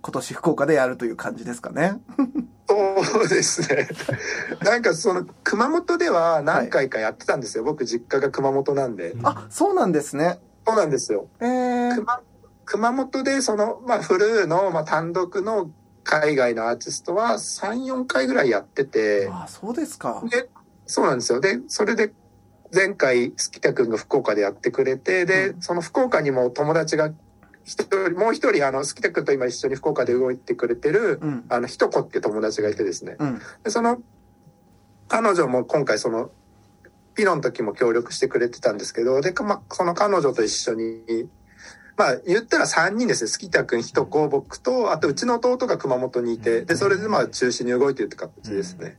[0.00, 2.00] 今年福岡でやるという感じですかね。
[2.66, 3.88] そうですね。
[4.64, 7.64] なんかその熊本では何回かやってたんですよ。
[7.64, 9.14] 僕実家が熊本なんで。
[9.22, 10.40] あ、そうなんですね。
[10.66, 11.28] そうなんですよ。
[11.40, 12.20] えー、熊
[12.64, 15.70] 熊本でその、まあ、フルーの、まあ、単独の
[16.04, 20.22] 海外のアーティストは3、4回ぐらいやってて、あ、そうですか。
[20.28, 20.48] で、
[20.86, 21.40] そうなんですよ。
[21.40, 22.12] で、それで
[22.74, 27.12] 前回、スキタ君が福岡でやってくれて、で、その福岡にも友達が
[27.64, 31.44] 一人、もう一人、あの、スキタ君と今一緒に福岡で動いてくれてる、うん。
[31.48, 33.16] あの、ひとこって友達がいてですね。
[33.18, 33.40] うん。
[33.62, 34.02] で、その、
[35.08, 36.30] 彼女も今回その、
[37.14, 41.28] ピノの時も協力してくれてたんですけど、で、まあ、その彼女と一緒に、
[41.96, 43.28] まあ、言ったら3人ですね。
[43.28, 48.96] スキタ君、ひとこ、僕と、あとうちの弟が熊本にいて、で、それでまあ中心に動いてるって形ですね。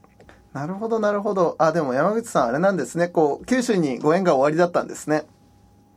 [0.54, 1.56] なるほど、なるほど。
[1.58, 3.08] あ、でも山口さん、あれなんですね。
[3.08, 5.24] こう、九州にご縁が終わりだったんですね。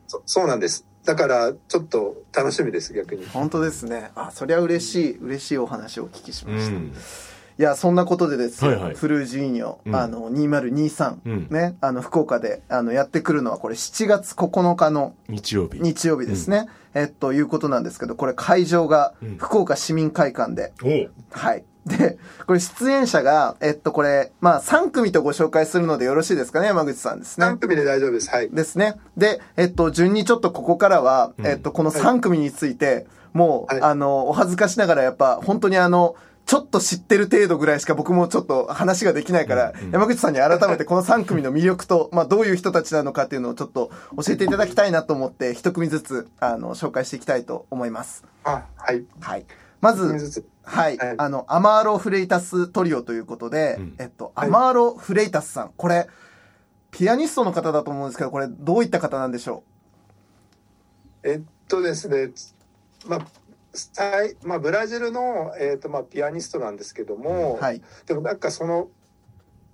[0.07, 0.85] そそうなんです。
[1.05, 3.25] だから、ちょっと楽しみです、逆に。
[3.27, 4.11] 本当ですね。
[4.15, 6.71] あ、そりゃ嬉しい、嬉しいお話をお聞きしうました。
[6.71, 6.91] ん
[7.59, 16.67] いや、そんなことでですよ、はいはいフルージーニョ、うんあの、2023、うんね、あの、福岡で、あの、やってくるのは、これ7月9日の日曜日日曜日ですね。
[16.93, 20.73] えっと、いうことなんですけど、これ会場がうん福岡市民会館で、
[21.31, 21.65] はい。
[21.87, 27.57] で、これ出演者が、えっと、これ、まあ、3組とご紹介するのでよろしいですかね、山口さんですね3。
[27.57, 28.29] 組で大丈夫です。
[28.29, 28.49] はい。
[28.49, 28.95] ですね。
[29.15, 36.15] で、えっと、順にちょっとここからは、うんえっと、この3組について、もう、はいあの、お恥ずかしながらやっぱ、本当にあの、
[36.47, 48.23] ちょっと知ってる程度ぐらいしか僕もちょっと話ができないから、うん山口さんに改めて この3組の魅力と、まあ、どういう人たちなのかっていうのをちょっと教えていただきたいなと思って、一組ずつ、あの、紹介していきたいと思います。
[48.45, 49.03] あ、はい。
[49.19, 49.45] はい。
[49.81, 50.43] まず。
[50.67, 51.15] はい、はい。
[51.17, 53.95] あの、アマーロ・フレイタストリオということで、うん。
[53.99, 56.07] えっと、アマーロ・フレイタスさん、これ、
[56.91, 59.63] ピアニストの方だと思うんですけど、これ、どういった方なんでしょ
[61.23, 62.31] えっとですね、
[63.07, 63.27] まあ、
[63.73, 67.81] 最まあ、ブラジルの、えっとまあ、ピアニストなんですけども、うはい。
[68.05, 68.89] でもなんかその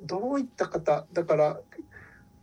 [0.02, 1.60] どういった方だから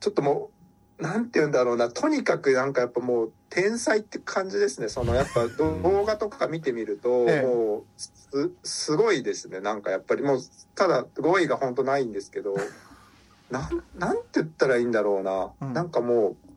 [0.00, 0.50] ちょっとも
[0.98, 10.40] うなんて言うんだろうなとにかくなんかやっぱもう天才って感じですねそのやっぱ 動画とか見てみると、ええもうすすごいですねなんかやっぱりもう
[10.76, 12.56] ただ語彙が本当ないんですけど
[13.50, 16.50] なんなんて言ったらいいんだろうな、うんなんかもう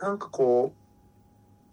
[0.00, 0.84] なんかこう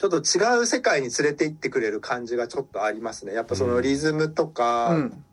[0.02, 3.34] ちょっと違う世界に連れて行ってくれる感じがちょっとありますね。
[3.34, 5.24] やっぱそのリズムとか、うん。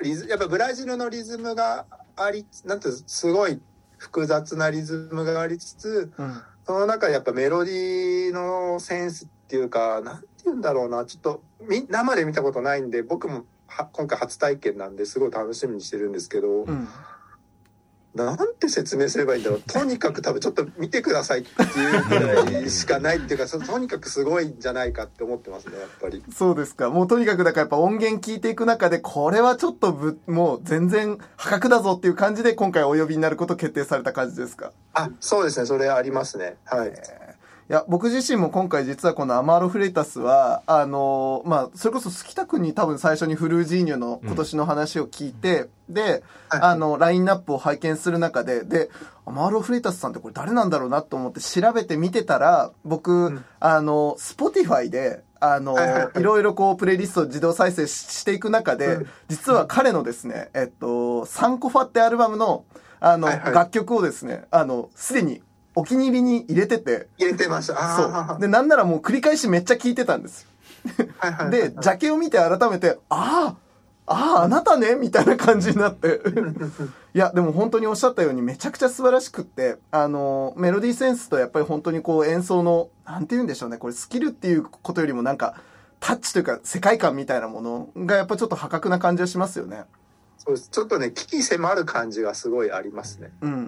[0.00, 1.86] リズやっぱブラジルのリズムが
[2.16, 3.60] ありなんてすごい
[3.96, 6.42] 複雑なリズムがありつつうん。
[6.68, 11.42] その中でやっぱメロディーのセンスっていうかなんて言うんだろうなちょっと
[11.88, 16.86] 生で見たことないんで僕もは今回初体験なんですごい楽しみにしてるんですけど、うん。
[18.14, 26.24] なんて説明すればいいんだろうとにかく多分ちょっと見てくださいっていうぐらいしかないっていうかそとにかくすごいんじゃないかって思ってますねやっぱり。
[26.34, 26.90] そうですか。
[26.90, 34.72] もうとにかくだからやっぱ音源聞いていく中で、これはちょっとぶ、もう全然破格だぞっていう感じで今回お呼びになること決定された感じですか？
[34.94, 36.92] あそうですねそれありますねはい。
[37.70, 46.60] いや、僕自身も今回実はこのアマーロ・フレイタスは、あのーまあ、それこそ、鋤田君に多分最初に FRUEZINHO の今年の話を聞いて、で、はい。
[46.62, 48.88] あの、ラインナップを拝見する中で、で、
[49.26, 53.44] アマーロ・フレイタスさんってこれ誰なんだろうなと思って調べてみてたら、僕、ん。
[53.60, 59.06] あの、 Spotify で、あの、はいろいろこう、プレイリストを自動再生ししていく中で、うん。
[59.28, 62.64] 実は彼のですね、えっと、 Sankofa ってアルバムの、
[62.98, 65.42] あの、楽曲をですね、あの、すでに
[65.78, 67.74] お気に入りに入れてて、入れてました。
[67.78, 68.40] あそう。
[68.40, 70.46] で、なんならもう繰り返しめっちゃ聞いてたんです。
[71.50, 73.56] で、ジャケを見て改めて、ああ
[74.10, 74.94] ああ、あなたね？
[74.94, 76.20] みたいな感じになって。
[77.14, 85.60] いや、でも本当におっしゃったようにめちゃくちゃ素晴らしくって、あの、メロディーセンスとやっぱり本当にこう演奏の、なんて言うんでしょうね、これスキルっていうことよりもなんか、
[86.00, 89.84] タッチというか世界観みたいなものがやっぱちょっと破格な感じがしますよね。
[90.48, 93.30] そうですちょっとね危機迫る感じがすごいありますね。
[93.42, 93.58] うんうん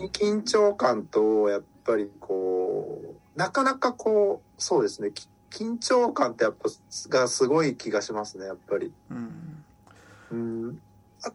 [0.00, 0.08] うん。
[0.12, 6.68] 緊張感とやっぱりこうなかなかこうそうですねき緊張感ってやっぱ
[7.08, 8.92] がすごい気がしますねやっぱり。
[9.10, 9.64] うん
[10.30, 10.80] うん
[11.24, 11.32] あ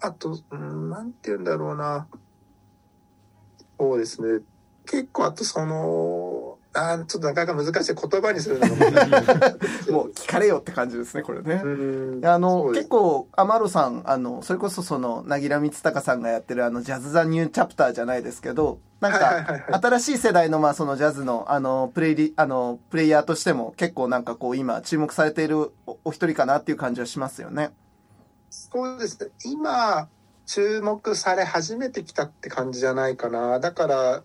[0.00, 2.08] あと、うん、なんて言うんだろうな
[3.78, 4.42] そうですね
[4.86, 6.31] 結構あとその
[6.74, 11.60] あーちょっとなかなか難しい言葉にするのが難しいもう聞かれよって感じですね、これね。
[11.62, 11.68] う
[12.20, 27.70] んあの、結構、アマロさん、あの、それこそその、なぎらみつたかさんがやってるあの、ジャズ・ザ・ニュー・チャプターじゃないですけど、なんか、はい新しい世代の、まあ、そのジャズの、あの、プレイリ、あの、プレイヤーとしても、結構なんかこう、今、注目されているおお一人かなっていう感じはしますよね。
[28.50, 29.30] そうですね。
[29.44, 30.08] 今、
[30.46, 33.58] 注目され始めてきたって感じじゃないかな。
[33.58, 34.22] だから、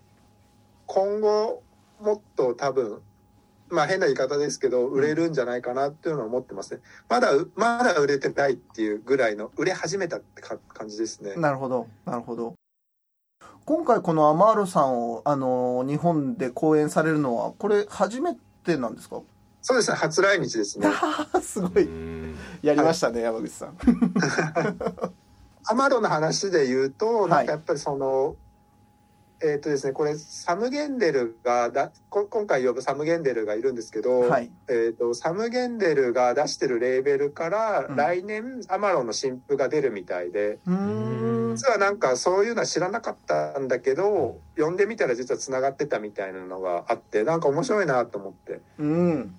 [0.86, 1.62] 今後、
[2.00, 3.00] もっと多分、
[3.70, 6.80] まあ変な言い方ですけど、売れるんじゃないかなっていうのは思ってますね。
[7.08, 11.34] まだ、まだ売れてないっていうぐらいの、売れ始めたってか感じですね。
[11.36, 12.54] なるほど、なるほど。
[13.66, 18.34] 今回このアマーロさんを、あの、日本で公演されるのは、これ初め
[18.64, 19.20] てなんですか？
[19.60, 19.96] そうですね。
[19.96, 20.86] 初来日ですね。
[21.42, 21.88] すごい。
[22.62, 23.76] やりましたね、山口さん。
[25.70, 28.36] アマロの話で言うと、はいなんかやっぱりその、
[29.40, 34.50] えっ、とですね、これ、サム・ゲンデルがだ、こ今回呼ぶサム・ゲンデルがいるんですけど、はい。
[34.68, 41.54] えっ、と、サム・ゲンデルが出してるレーベルから、うん来年、アマロの新譜が出るみたいで、うーん。
[41.54, 48.60] 実はなんかそういうのは知らなかったんだけど、読んでみたら実は繋がってたみたいなのがあって、なんか面白いなと思って。
[48.78, 49.34] うん。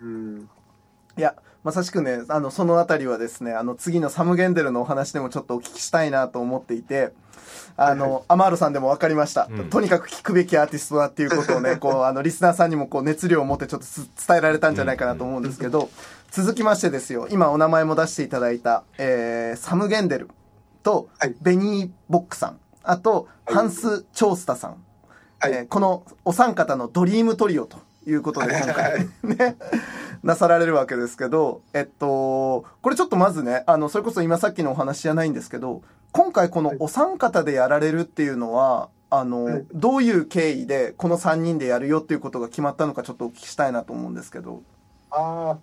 [0.00, 0.48] うん。
[1.16, 7.12] いや、まさしくね、あの、そのあたりはですね、あの、次のサム・ゲンデルのお話でもちょっとお聞きしたいなと思っていて、
[7.76, 9.70] あの、はいアマールさんでも分かりました、うん。
[9.70, 15.88] とにかく聞くべきアーティストだっていうことをね、こう、 あの、リスナーさんにもこう、熱量を持ってちょっとつ伝えられたんじゃないかなと思うんですけど、
[16.30, 20.28] 続きましてですよ、今お名前も出していただいた、えー、サム・ゲンデル
[20.82, 23.54] とはい、ベニー・ボックさん、あと、はい。
[23.56, 24.76] ハンス・チョースタさん、
[25.38, 25.52] はい。
[25.52, 29.06] えーこのお三方のドリームトリオということで今回。
[29.22, 29.56] ね、
[30.22, 44.62] なさられるわけですけど、えっと、これちょっとまずね、あの、それこそ今さっきのお話じゃないんですけど、今回このお三方でやられるっていうのは、あの、はいどういう経緯でこの三人でやるよっていうことが決まったのかちょっとお聞きしたいなと思うんですけど。
[45.10, 45.58] ああ、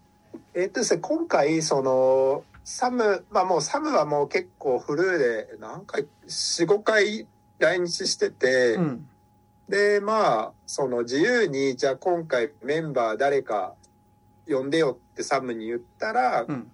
[0.54, 7.28] えっ、とですね、今回、その、サム、まあもうサムはもう結構フルーで何回、4、5回
[7.60, 9.08] 来日してて、うん。
[9.70, 13.74] で、まあ、その自由に、じゃあ今回メンバー誰か
[14.48, 16.72] 呼んでよってサムに言ったら、うん。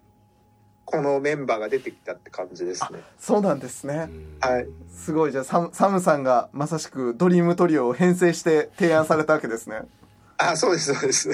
[0.83, 2.99] このメンバーが出てきたって感じですね。
[3.17, 4.09] そうなんですね。
[4.41, 4.67] はい。
[4.89, 5.31] すごい。
[5.31, 9.83] じゃあサム、サムさんがまさしくドリームトリオを編成して提案されたわけですね。
[10.37, 11.29] あ、そうです、そうです。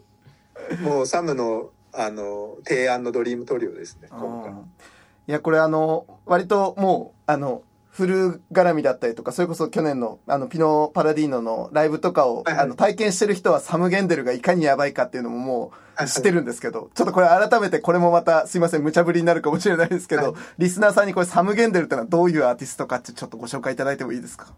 [0.82, 4.52] もうサムの、あの、提案のドリームトリオですね、今回。
[4.52, 7.62] いや、これあの、割ともう、あの、
[7.96, 24.52] フル絡みだったりとか、それこそ去年の、あの、ピノ・パラディーノのライブとかを、はいはいあの、体験してる人はサム・ゲンデルがいかにやばいかっていうのももう知ってるんですけど、ちょっとこれ改めてこれもまた、すいません、無茶ぶりになるかもしれないですけど、はいリスナーさんにこれサム・ゲンデルってのはどういうアーティストかってちょっとご紹介いただいてもいいですか？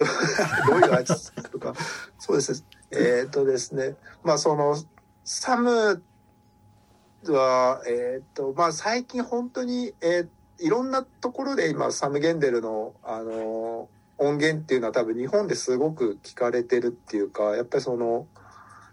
[0.68, 1.74] どういうアーティストとか。
[2.18, 2.58] そうですね。
[2.92, 3.96] えっ、とですね。
[4.24, 4.74] まあその、
[5.24, 6.02] サム
[7.26, 10.28] は、えっ、と、まあ最近本当に、えー
[10.60, 18.26] いろんなところで今、サム・ゲンデルの、あの音源っていうのは多分日本ですごく聞かれてるっていうか、やっぱりその、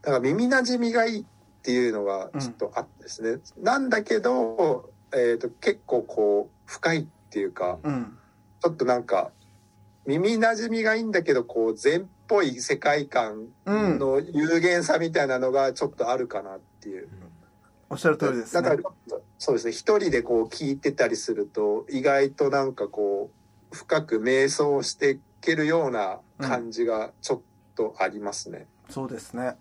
[0.02, 1.26] だから耳馴染みがいいっ
[1.64, 3.42] ていうのがちょっとあってですね。
[3.62, 8.18] なんだけど、えっ、と、結構こう、深いっていうか、うん。
[8.62, 9.32] ちょっとなんか、
[10.06, 14.00] 耳馴染みがいいんだけど、こう、禅っぽい世界観うん。
[14.00, 17.10] の有限さみたいなのがちょっとあるかなっていう。
[17.90, 18.84] おっしゃる通りですだからね。、
[19.38, 23.30] そうですね、一人でこう聞いてたりすると、意外となんかこ
[23.72, 27.42] う、深く瞑想していけるような感じがちょっ
[27.76, 28.68] とありますね。
[28.90, 29.56] そうですね。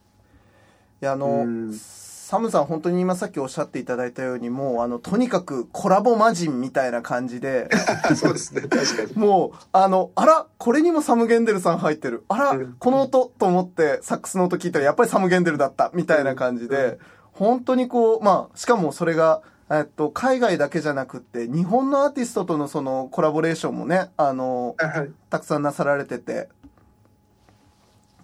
[1.02, 1.78] いや、あの、うん
[2.26, 7.68] サムさん本当に今さっきおっしゃっていただいたように、もうあの、とにかくコラボ魔人みたいな感じで、
[8.16, 9.14] そうですね、確かに。
[9.16, 12.24] もう、あの、あら、これにもサム・ゲンデルさん入ってる。
[12.26, 16.98] あらうん、この音と思ってサックスの音聞いたらやっぱりサム・ゲンデルだった、みたいな感じうで、
[17.36, 26.48] 本当にこう、まあ、しかもそれが、えっと、海外だけじゃなくって、日本のアーティストとのそのコラボレーションもね、あの、はいたくさんなさられてて、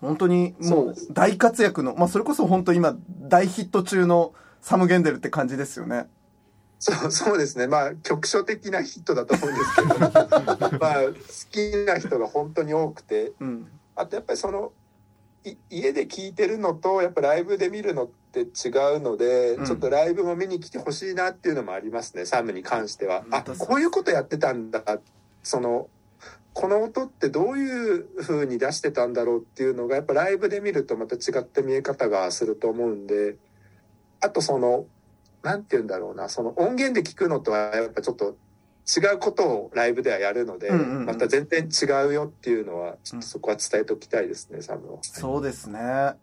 [0.01, 6.07] 本当にもう大活躍の、まあそれこそ本当今大ヒット中のサム・ゲンデルって感じですよね。
[6.79, 7.67] そうそうですね。
[7.67, 9.89] まあ局所的なヒットだと思うんですけど。
[10.81, 11.13] まあ好
[11.51, 13.33] きな人が本当に多くて。
[13.39, 13.69] うん。
[13.95, 14.73] あとやっぱりその
[15.45, 19.67] い家で聞いてるのとやっぱライブで見るのって違うので、うん。
[19.67, 23.25] ちょっとライブも見に来てほしいなっていうのもありますねサムに関しては。
[23.31, 24.83] あこういうことやってたんだ。
[25.43, 25.89] その
[26.55, 33.37] この音ってどういう風に出してたんだろうっていうのがやっぱライブで見るとまた違った見え方がすると思うんで。
[34.21, 34.87] あとその
[35.43, 38.37] なんて言うんだろうなその音源で聞くのとはやっぱちょっと
[38.87, 44.99] 違うことをライブではやるので、うんうんうんまた全然違うよっていうのはちょっとそこは伝えておきたいですね、サムは。
[45.03, 45.79] そうですね。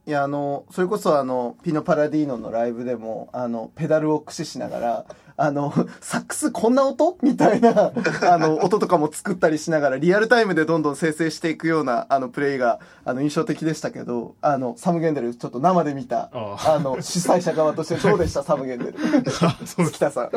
[0.06, 5.06] いや、あの、それこそあの、ピノパラディーノのライブでも、あの、ペダルを駆使しながら、
[5.42, 7.18] あの、サックスこんな音？
[7.22, 7.94] みたいな、
[8.30, 18.96] あの、音とかも作ったりしながら、リアルタイムでどんどん生成していくような、あの、プレイが、あの、印象的でしたけど、あの、サム・ゲンデル、ちょっと生で見た、ああの、主催者側としてどうでした、サム・ゲンデル。
[19.66, 20.32] 月田さん。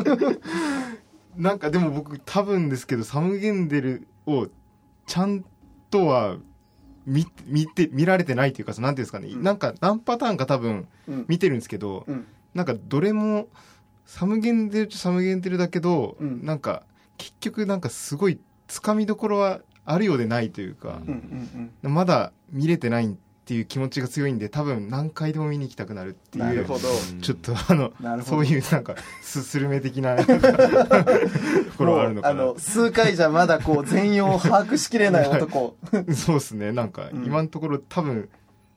[1.36, 4.48] なんかでも僕多分ですけどサム・ゲンデルを
[5.06, 5.44] ちゃん
[5.90, 6.36] とは
[7.06, 9.42] 見見て見られてないというかなんていうんですかね、うん。
[9.42, 11.24] なんか何パターンか多分うん。
[11.28, 12.26] 見てるんですけど、うん。
[12.54, 13.48] なんかどれも
[14.06, 16.44] サム・ゲンデルとサム・ゲンデルだけど、うん。
[16.44, 16.84] なんか
[17.18, 21.92] 結局なんかすごいつかみどころはあるようでないというかう、んうん。
[21.92, 26.88] まだ見れてないっていう気持ちが強いんで多分何回でも見に行きたくなるっていうなるほど。
[27.20, 30.24] ちょっとあのそういうなんかすスルメ的な と
[31.76, 32.34] ころがあるのかな。
[32.34, 35.76] もうあの、数回じゃまだこう、全容を把握しきれない男。
[36.14, 36.70] そうですね。
[36.70, 37.24] なんかうん。
[37.24, 38.28] 今のところ多分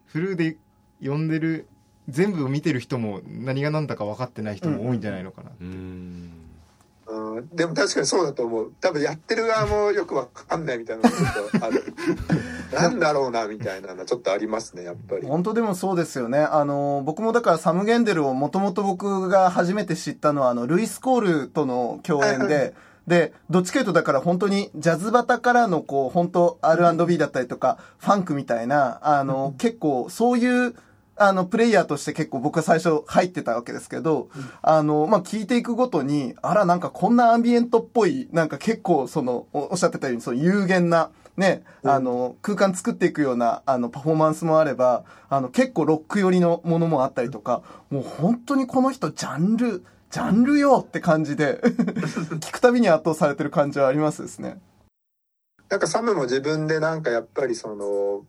[0.07, 0.57] フルで
[0.99, 1.67] 読んでる
[2.09, 6.44] 全部を見てる人も何が何だか分かってない人も多いんじゃないのかな、うん
[7.07, 8.73] うん、でも確かにそうだと思う。
[8.81, 11.93] 多分やってる側もよくわかんないみたいなのがちょっとある。
[12.73, 15.27] なんだろうなみたいなのはちょっとありますね、やっぱり。
[15.27, 16.39] 本当でもそうですよね。
[16.39, 22.73] あの、僕もだからサム・ゲンデルをもともと僕が初めて知ったのは、あの、ルイス・コールとの共演で、
[23.07, 30.75] で、どっちかというとだから本当にジャズバタからのこう、本当 R&B だったりとか、ファンクみたいな、あの、結構そういう、
[31.17, 34.29] あの、プレイヤーとして結構僕は最初入ってたわけですけど、
[34.61, 51.61] あの、まあ、聞いていくごとに、あら、なんかこんなアンビエントっぽい、なんか結構その、おおっしゃってたように、その有限な、ね、あの、空間作っていくような、あの、パフォーマンスもあれば、あの、結構ロック寄りのものもあったりとか、もう本当にこの人、ジャンル、ジャンルよって感じで、
[52.39, 54.59] 聞くたびに圧倒されてる感じはありますですね。
[55.69, 58.25] なんかサムも自分でなんかやっぱりその、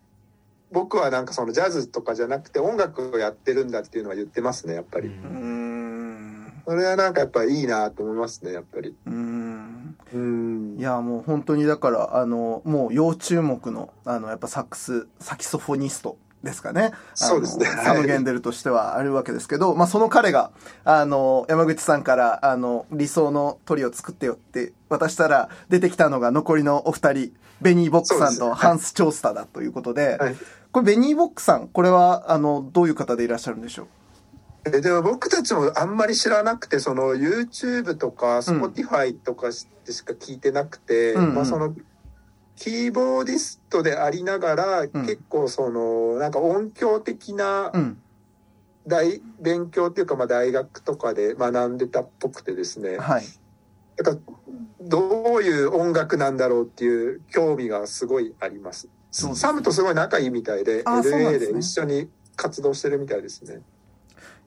[0.73, 5.09] 僕はなんかそのジャズとかじゃなくて音楽をやってるんだっていうのは言ってますね、やっぱり。
[5.09, 6.63] うーん。
[6.67, 8.95] それはなんかやっぱいいなと思いますね、やっぱり。
[9.07, 9.97] うーん。
[10.13, 10.83] うんい。
[10.83, 16.91] や、もう本当にだから、あの、もう要注目の、あの、やっぱサックス、サキソフォニストですかね。
[17.15, 20.51] そうですねサム・ゲンデルとしてはあるわけですけど、まあその彼が、
[20.85, 30.37] あの、山口さんから、あの、理想のトリを作ってよって渡したら、出てきたのが残りのお二人、ベニー・ボックさんとハンス・チョースターだということで、はい
[30.77, 34.77] これベニー・ボックさん、これは、あの、どういう方でいらっしゃるんでしょう？
[34.77, 39.47] えでも僕たちもあんまり知らなくてその YouTube とか Spotify とか
[39.87, 41.75] でしか聞いてなくて、うんうんまあ、その
[42.57, 48.03] キーボーディストでありながら、ん結構そのなんか音響的なうん。
[48.87, 53.25] 大勉強っていうかまあ大学とかで学んでたっぽくてですねはい。
[53.97, 54.17] だから
[54.83, 58.89] どういう音楽なんだろうっていう興味がすごいあります。
[59.17, 63.63] そサムとすごい仲いいみたいで LA で一緒に活動してるみたいですね。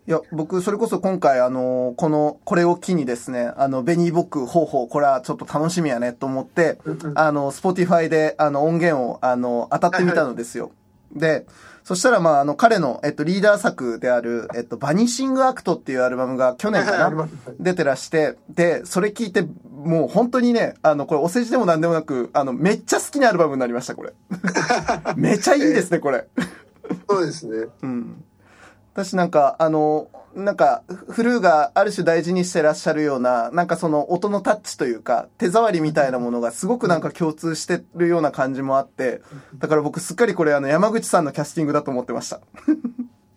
[0.08, 6.80] いや、僕、それこそ今回、あの、この、これを機にですね、あの、ベニーボックの方、これはちょっと楽しみやねと思って、
[7.16, 10.72] あの、 Spotify で、あの、音源を、あの、当たってみたのですよ。
[11.12, 11.48] で、
[11.90, 17.28] そしたら、まあ、あの、彼の、えっと、リーダー作である、えっと、 Vanishing Act っていうアルバムが去年かな
[17.60, 24.14] 出てらして、で、それ聞いて、もう本当にね、あの、これお世辞でもなんでもなく、あの、めっちゃ好きなアルバムになりました、これ。
[25.18, 26.28] めちゃいいですね、これ。
[27.10, 27.66] そうですね。
[27.82, 28.24] うん。
[29.04, 39.22] 私なんか、あの、なんか、フルーがある種大事にしてらっしゃるような、なんかその音のタッチというか、手触りみたいなものがすごくなんか共通してるような感じもあって、
[39.58, 42.42] だから僕すっかりこれあの山口さんのキャスティングだと思ってました。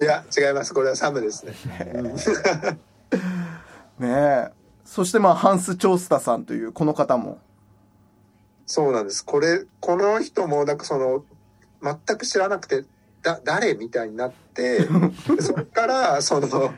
[0.00, 1.54] いや違いますこれはサムですね。
[1.94, 2.18] う んね
[4.00, 4.50] え。
[4.84, 7.38] そしてまあ、ハンス・チョースタさんというこの方も。
[8.66, 9.24] そうなんです。
[9.24, 11.24] これ、この人も、なんかその、
[11.82, 12.84] 全く知らなくて、
[13.22, 14.86] だ、誰みたいになって、
[15.40, 16.72] そこから、その、調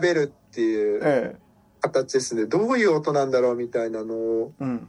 [0.00, 1.40] べるっていうええ。
[1.80, 2.46] 形ですね。
[2.46, 4.88] どういう音なんだろうみたいなのをうん。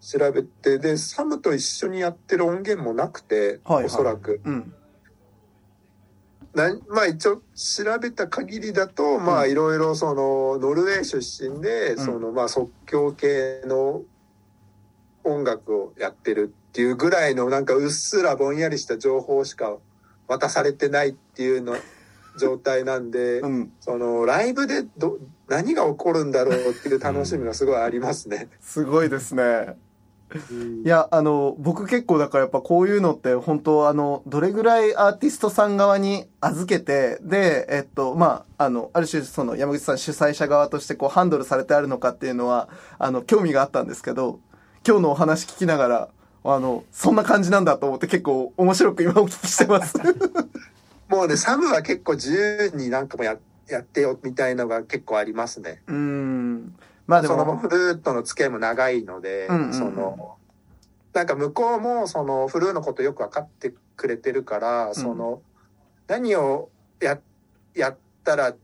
[0.00, 4.40] 調べて、で、サムと一緒にやってる音源もなくて、はいはいおそらく。
[4.44, 4.74] うん。
[6.54, 14.02] なまあ一応調べた限りだと、まあいろいろそのノルウェー出身で、そのまあ即興系の
[15.24, 19.78] 音楽をやってるっていうぐらいのなんかうっすらぼんやりした情報しか
[20.28, 21.76] 渡されてないっていうの
[22.38, 23.72] 状態なんで、うん。
[23.80, 25.18] そのライブでど
[25.48, 28.48] 何が起こるんだろうっていう楽しみがすごいありますね。
[28.60, 29.76] すごいですね。
[30.84, 42.68] いや、あの、僕結構だからやっぱこういうのって本当あの、どれぐらいアーティストさん側に預けて、で、えっと、まあ、あの、ある種その山口さん主催者側としてこうハンドルされてあるのかっていうのは、
[42.98, 44.40] あの、興味があったんですけど、
[44.86, 46.08] 今日のお話聞きながら、
[46.44, 49.96] あの、そんな感じなんだと思って結構面白く今お聞きしてます。
[51.08, 53.36] もうね、サブは結構自由になんかもや
[53.68, 55.82] やってよみたいのが結構ありますね。
[55.86, 56.74] うーん。
[57.06, 60.36] まあでそのも、フルートの付き合いも長いので、うんうんうんその
[61.12, 65.42] なんか向こうもそのフルーのことよく分かってくれてるから、その
[66.06, 66.70] 何を
[67.00, 67.18] や
[67.74, 68.54] やったら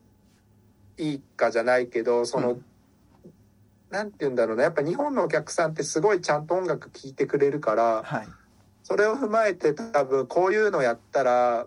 [0.96, 2.64] いいかじゃないけどその、うん
[3.90, 8.28] なんて言うんだろうなやっぱ日本のお客さんってすごいちゃんと音楽聴いてくれるからはい。
[8.82, 11.66] それを踏まえて多分こういうのやったら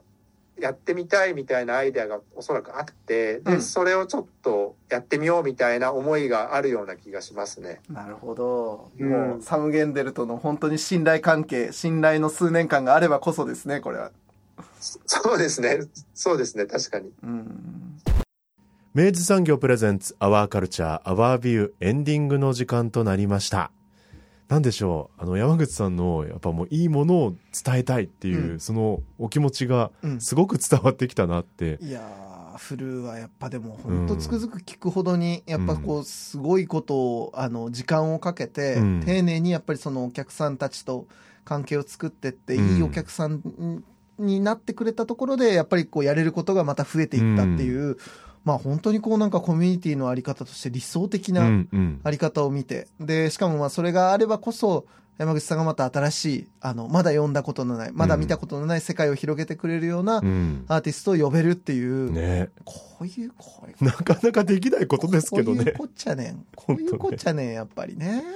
[0.59, 7.82] やってみたいみたいなアイデアがおそらくあってで、うんそれをちょっとやってみようみたいな思いがあるような気がしますね。
[7.89, 8.91] なるほど。
[8.99, 14.11] うんもう、サム・ゲンデルとの本当に信頼関係、信頼の数年間があればこそですね、これは。
[14.80, 15.80] そうですね。
[16.13, 16.65] そうですね。
[16.65, 17.11] 確かに。
[17.24, 17.99] うん。
[18.94, 23.72] 明治産業プレゼンツアワーカルチャーアワービューエンディングの時間となりました。
[24.50, 25.24] なんでしょう？
[25.24, 27.34] あの山口さんのやっぱもういいものを
[27.64, 28.60] 伝えたいっていう、うん。
[28.60, 30.20] そのお気持ちがうん。
[30.20, 39.04] すごく伝わってきたなって、いやー、フルはやっぱでも本当つくづく聞くほどに、やっぱこう、すごいことを、あの、時間をかけて、うん。
[39.06, 41.08] 丁寧にやっぱりそのお客さんたちと
[41.46, 43.42] 関係を作ってって、うんいいお客さん
[44.20, 47.96] になってくれたところで、やっぱりこうやれることがまた増えていったっていう、
[48.44, 52.02] まあ本当にこうなんかコミュニティのあり方として理想的うなんうん。
[52.04, 54.86] あり方を見て、で、しかもまあそれがあればこそ、
[55.18, 60.66] 山口さんがまた新しい、あの、まだ読んだことのない、まだ見たことのない世界を広げてくれるようなうん。
[60.68, 62.50] アーティストを呼べるっていう、ね。
[62.66, 65.58] こういう、こういう、なかなかできないことですけどね。
[65.58, 66.46] こういうこっちゃねん。
[66.56, 68.24] こういうこっちゃねん、やっぱりね。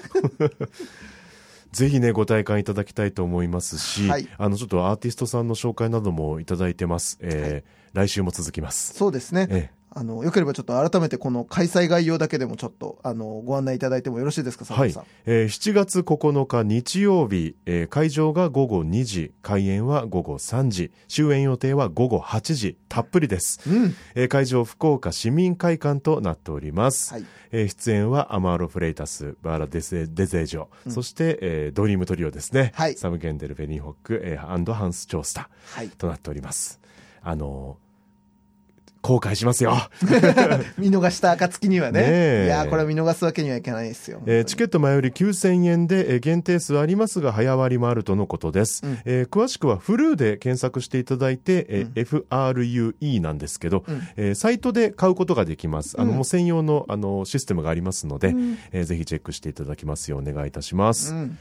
[1.72, 4.30] ぜひねご体感いただきたいと思いますし、はい。
[4.38, 8.94] あのちょっとアーティストさんの紹介などもいただいてます、えー来週も続きます。
[8.94, 9.48] そうですね。
[9.50, 23.96] えあの、よければちょっと改めてこの開催概要だけでもちょっと、あの、ご案内いただいてもよろしいですか、佐はい藤さん。、えー7月9日日曜日、えー会場が午後2時開演は午後3時終演予定は午後8時たっぷりです、うん。
[24.16, 27.26] えー会場福岡市民会館となっております、はい。
[27.54, 35.88] えー出演はアマーロ・フレイタスバーラ・デゼデゼージョ、そして、えードリームトリオですね、はいサム・ゲンデル・ベニーホック、えーアンド・ハンス・チョースタはい。
[35.88, 36.82] となっております
[37.24, 37.85] あのー
[39.06, 39.76] 後悔しますよ。
[40.80, 42.02] 見逃した暁にはね。
[42.02, 42.46] ねえ。
[42.48, 44.20] いや、これは見逃すわけにはいかないですよ。
[44.26, 48.98] えーチケット前より9000円で、えー限定数ありますが早割もあるとのことです、うん。
[49.06, 54.02] えー詳しくはフルーで検索していただいて、えー FRUE なんですけど、うん。
[54.18, 55.96] えーサイトで買うことができます。
[56.00, 58.58] あの、うんもう専用のあのシステムがありますので、うん。
[58.72, 61.38] えーぜひチェックしていただきますようお願いいたします、うん。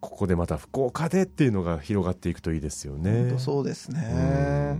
[0.00, 3.34] ここでまた福岡でっていうのが広がっていくといいですよね。
[3.36, 4.78] そうですうね。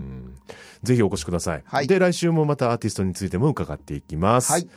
[0.50, 4.68] んぜひお越しください、はいで来週もまたアーティストについても伺っていきます、はい。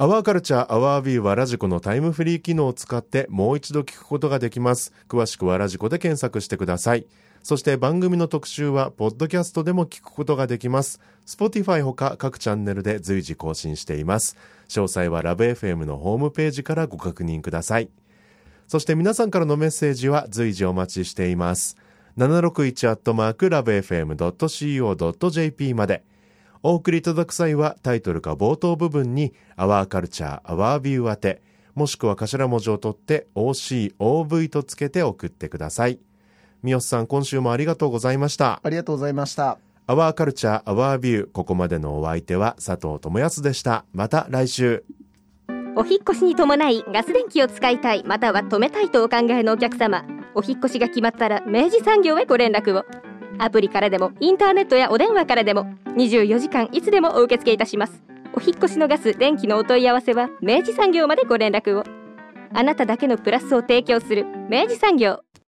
[0.00, 4.92] アワーカルチャーアワービューはラジコのタイムフリー機能を使ってもう一度聞くことができます。
[5.08, 7.06] 詳しくはラジコで検索してください。
[7.42, 11.00] そして番組の特集はポッドキャストでも聞くことができます。
[11.26, 14.36] Spotify ほか各チャンネルで随時更新しています。
[14.68, 17.90] 詳細はラブ f m のホームページからご確認ください。
[18.68, 21.76] そして皆さんからのメッセージは随時お待ちしています。
[22.18, 26.02] 761アットマークラブ FM.co.jp まで。
[26.64, 31.42] お送りいただく際はタイトルか冒頭部分に Our Culture, Our View 宛て、
[31.76, 36.00] もしくは頭文字を取って OCOV とつけて送ってください。
[36.64, 38.60] 三好さん、今週もありがとうございました。
[38.64, 39.58] ありがとうございました。
[39.86, 43.84] Our Culture, Our View ここまでのお相手は佐藤智康でした。
[43.92, 44.84] また来週。
[45.78, 50.04] お引越しに伴いガス電気を使いたいまたは止めたいとお考えのお客様。
[50.34, 52.84] お引越しが決まったら明治産業へご連絡を。
[53.38, 58.02] アプリからでもインターネットやお電話からでも24時間いつでもお受け付けいたします。
[58.34, 61.84] お引越しのガス電気のお問い合わせは明治産業までご連絡を。
[62.52, 65.20] あなただけのプラスを提供する明治産業。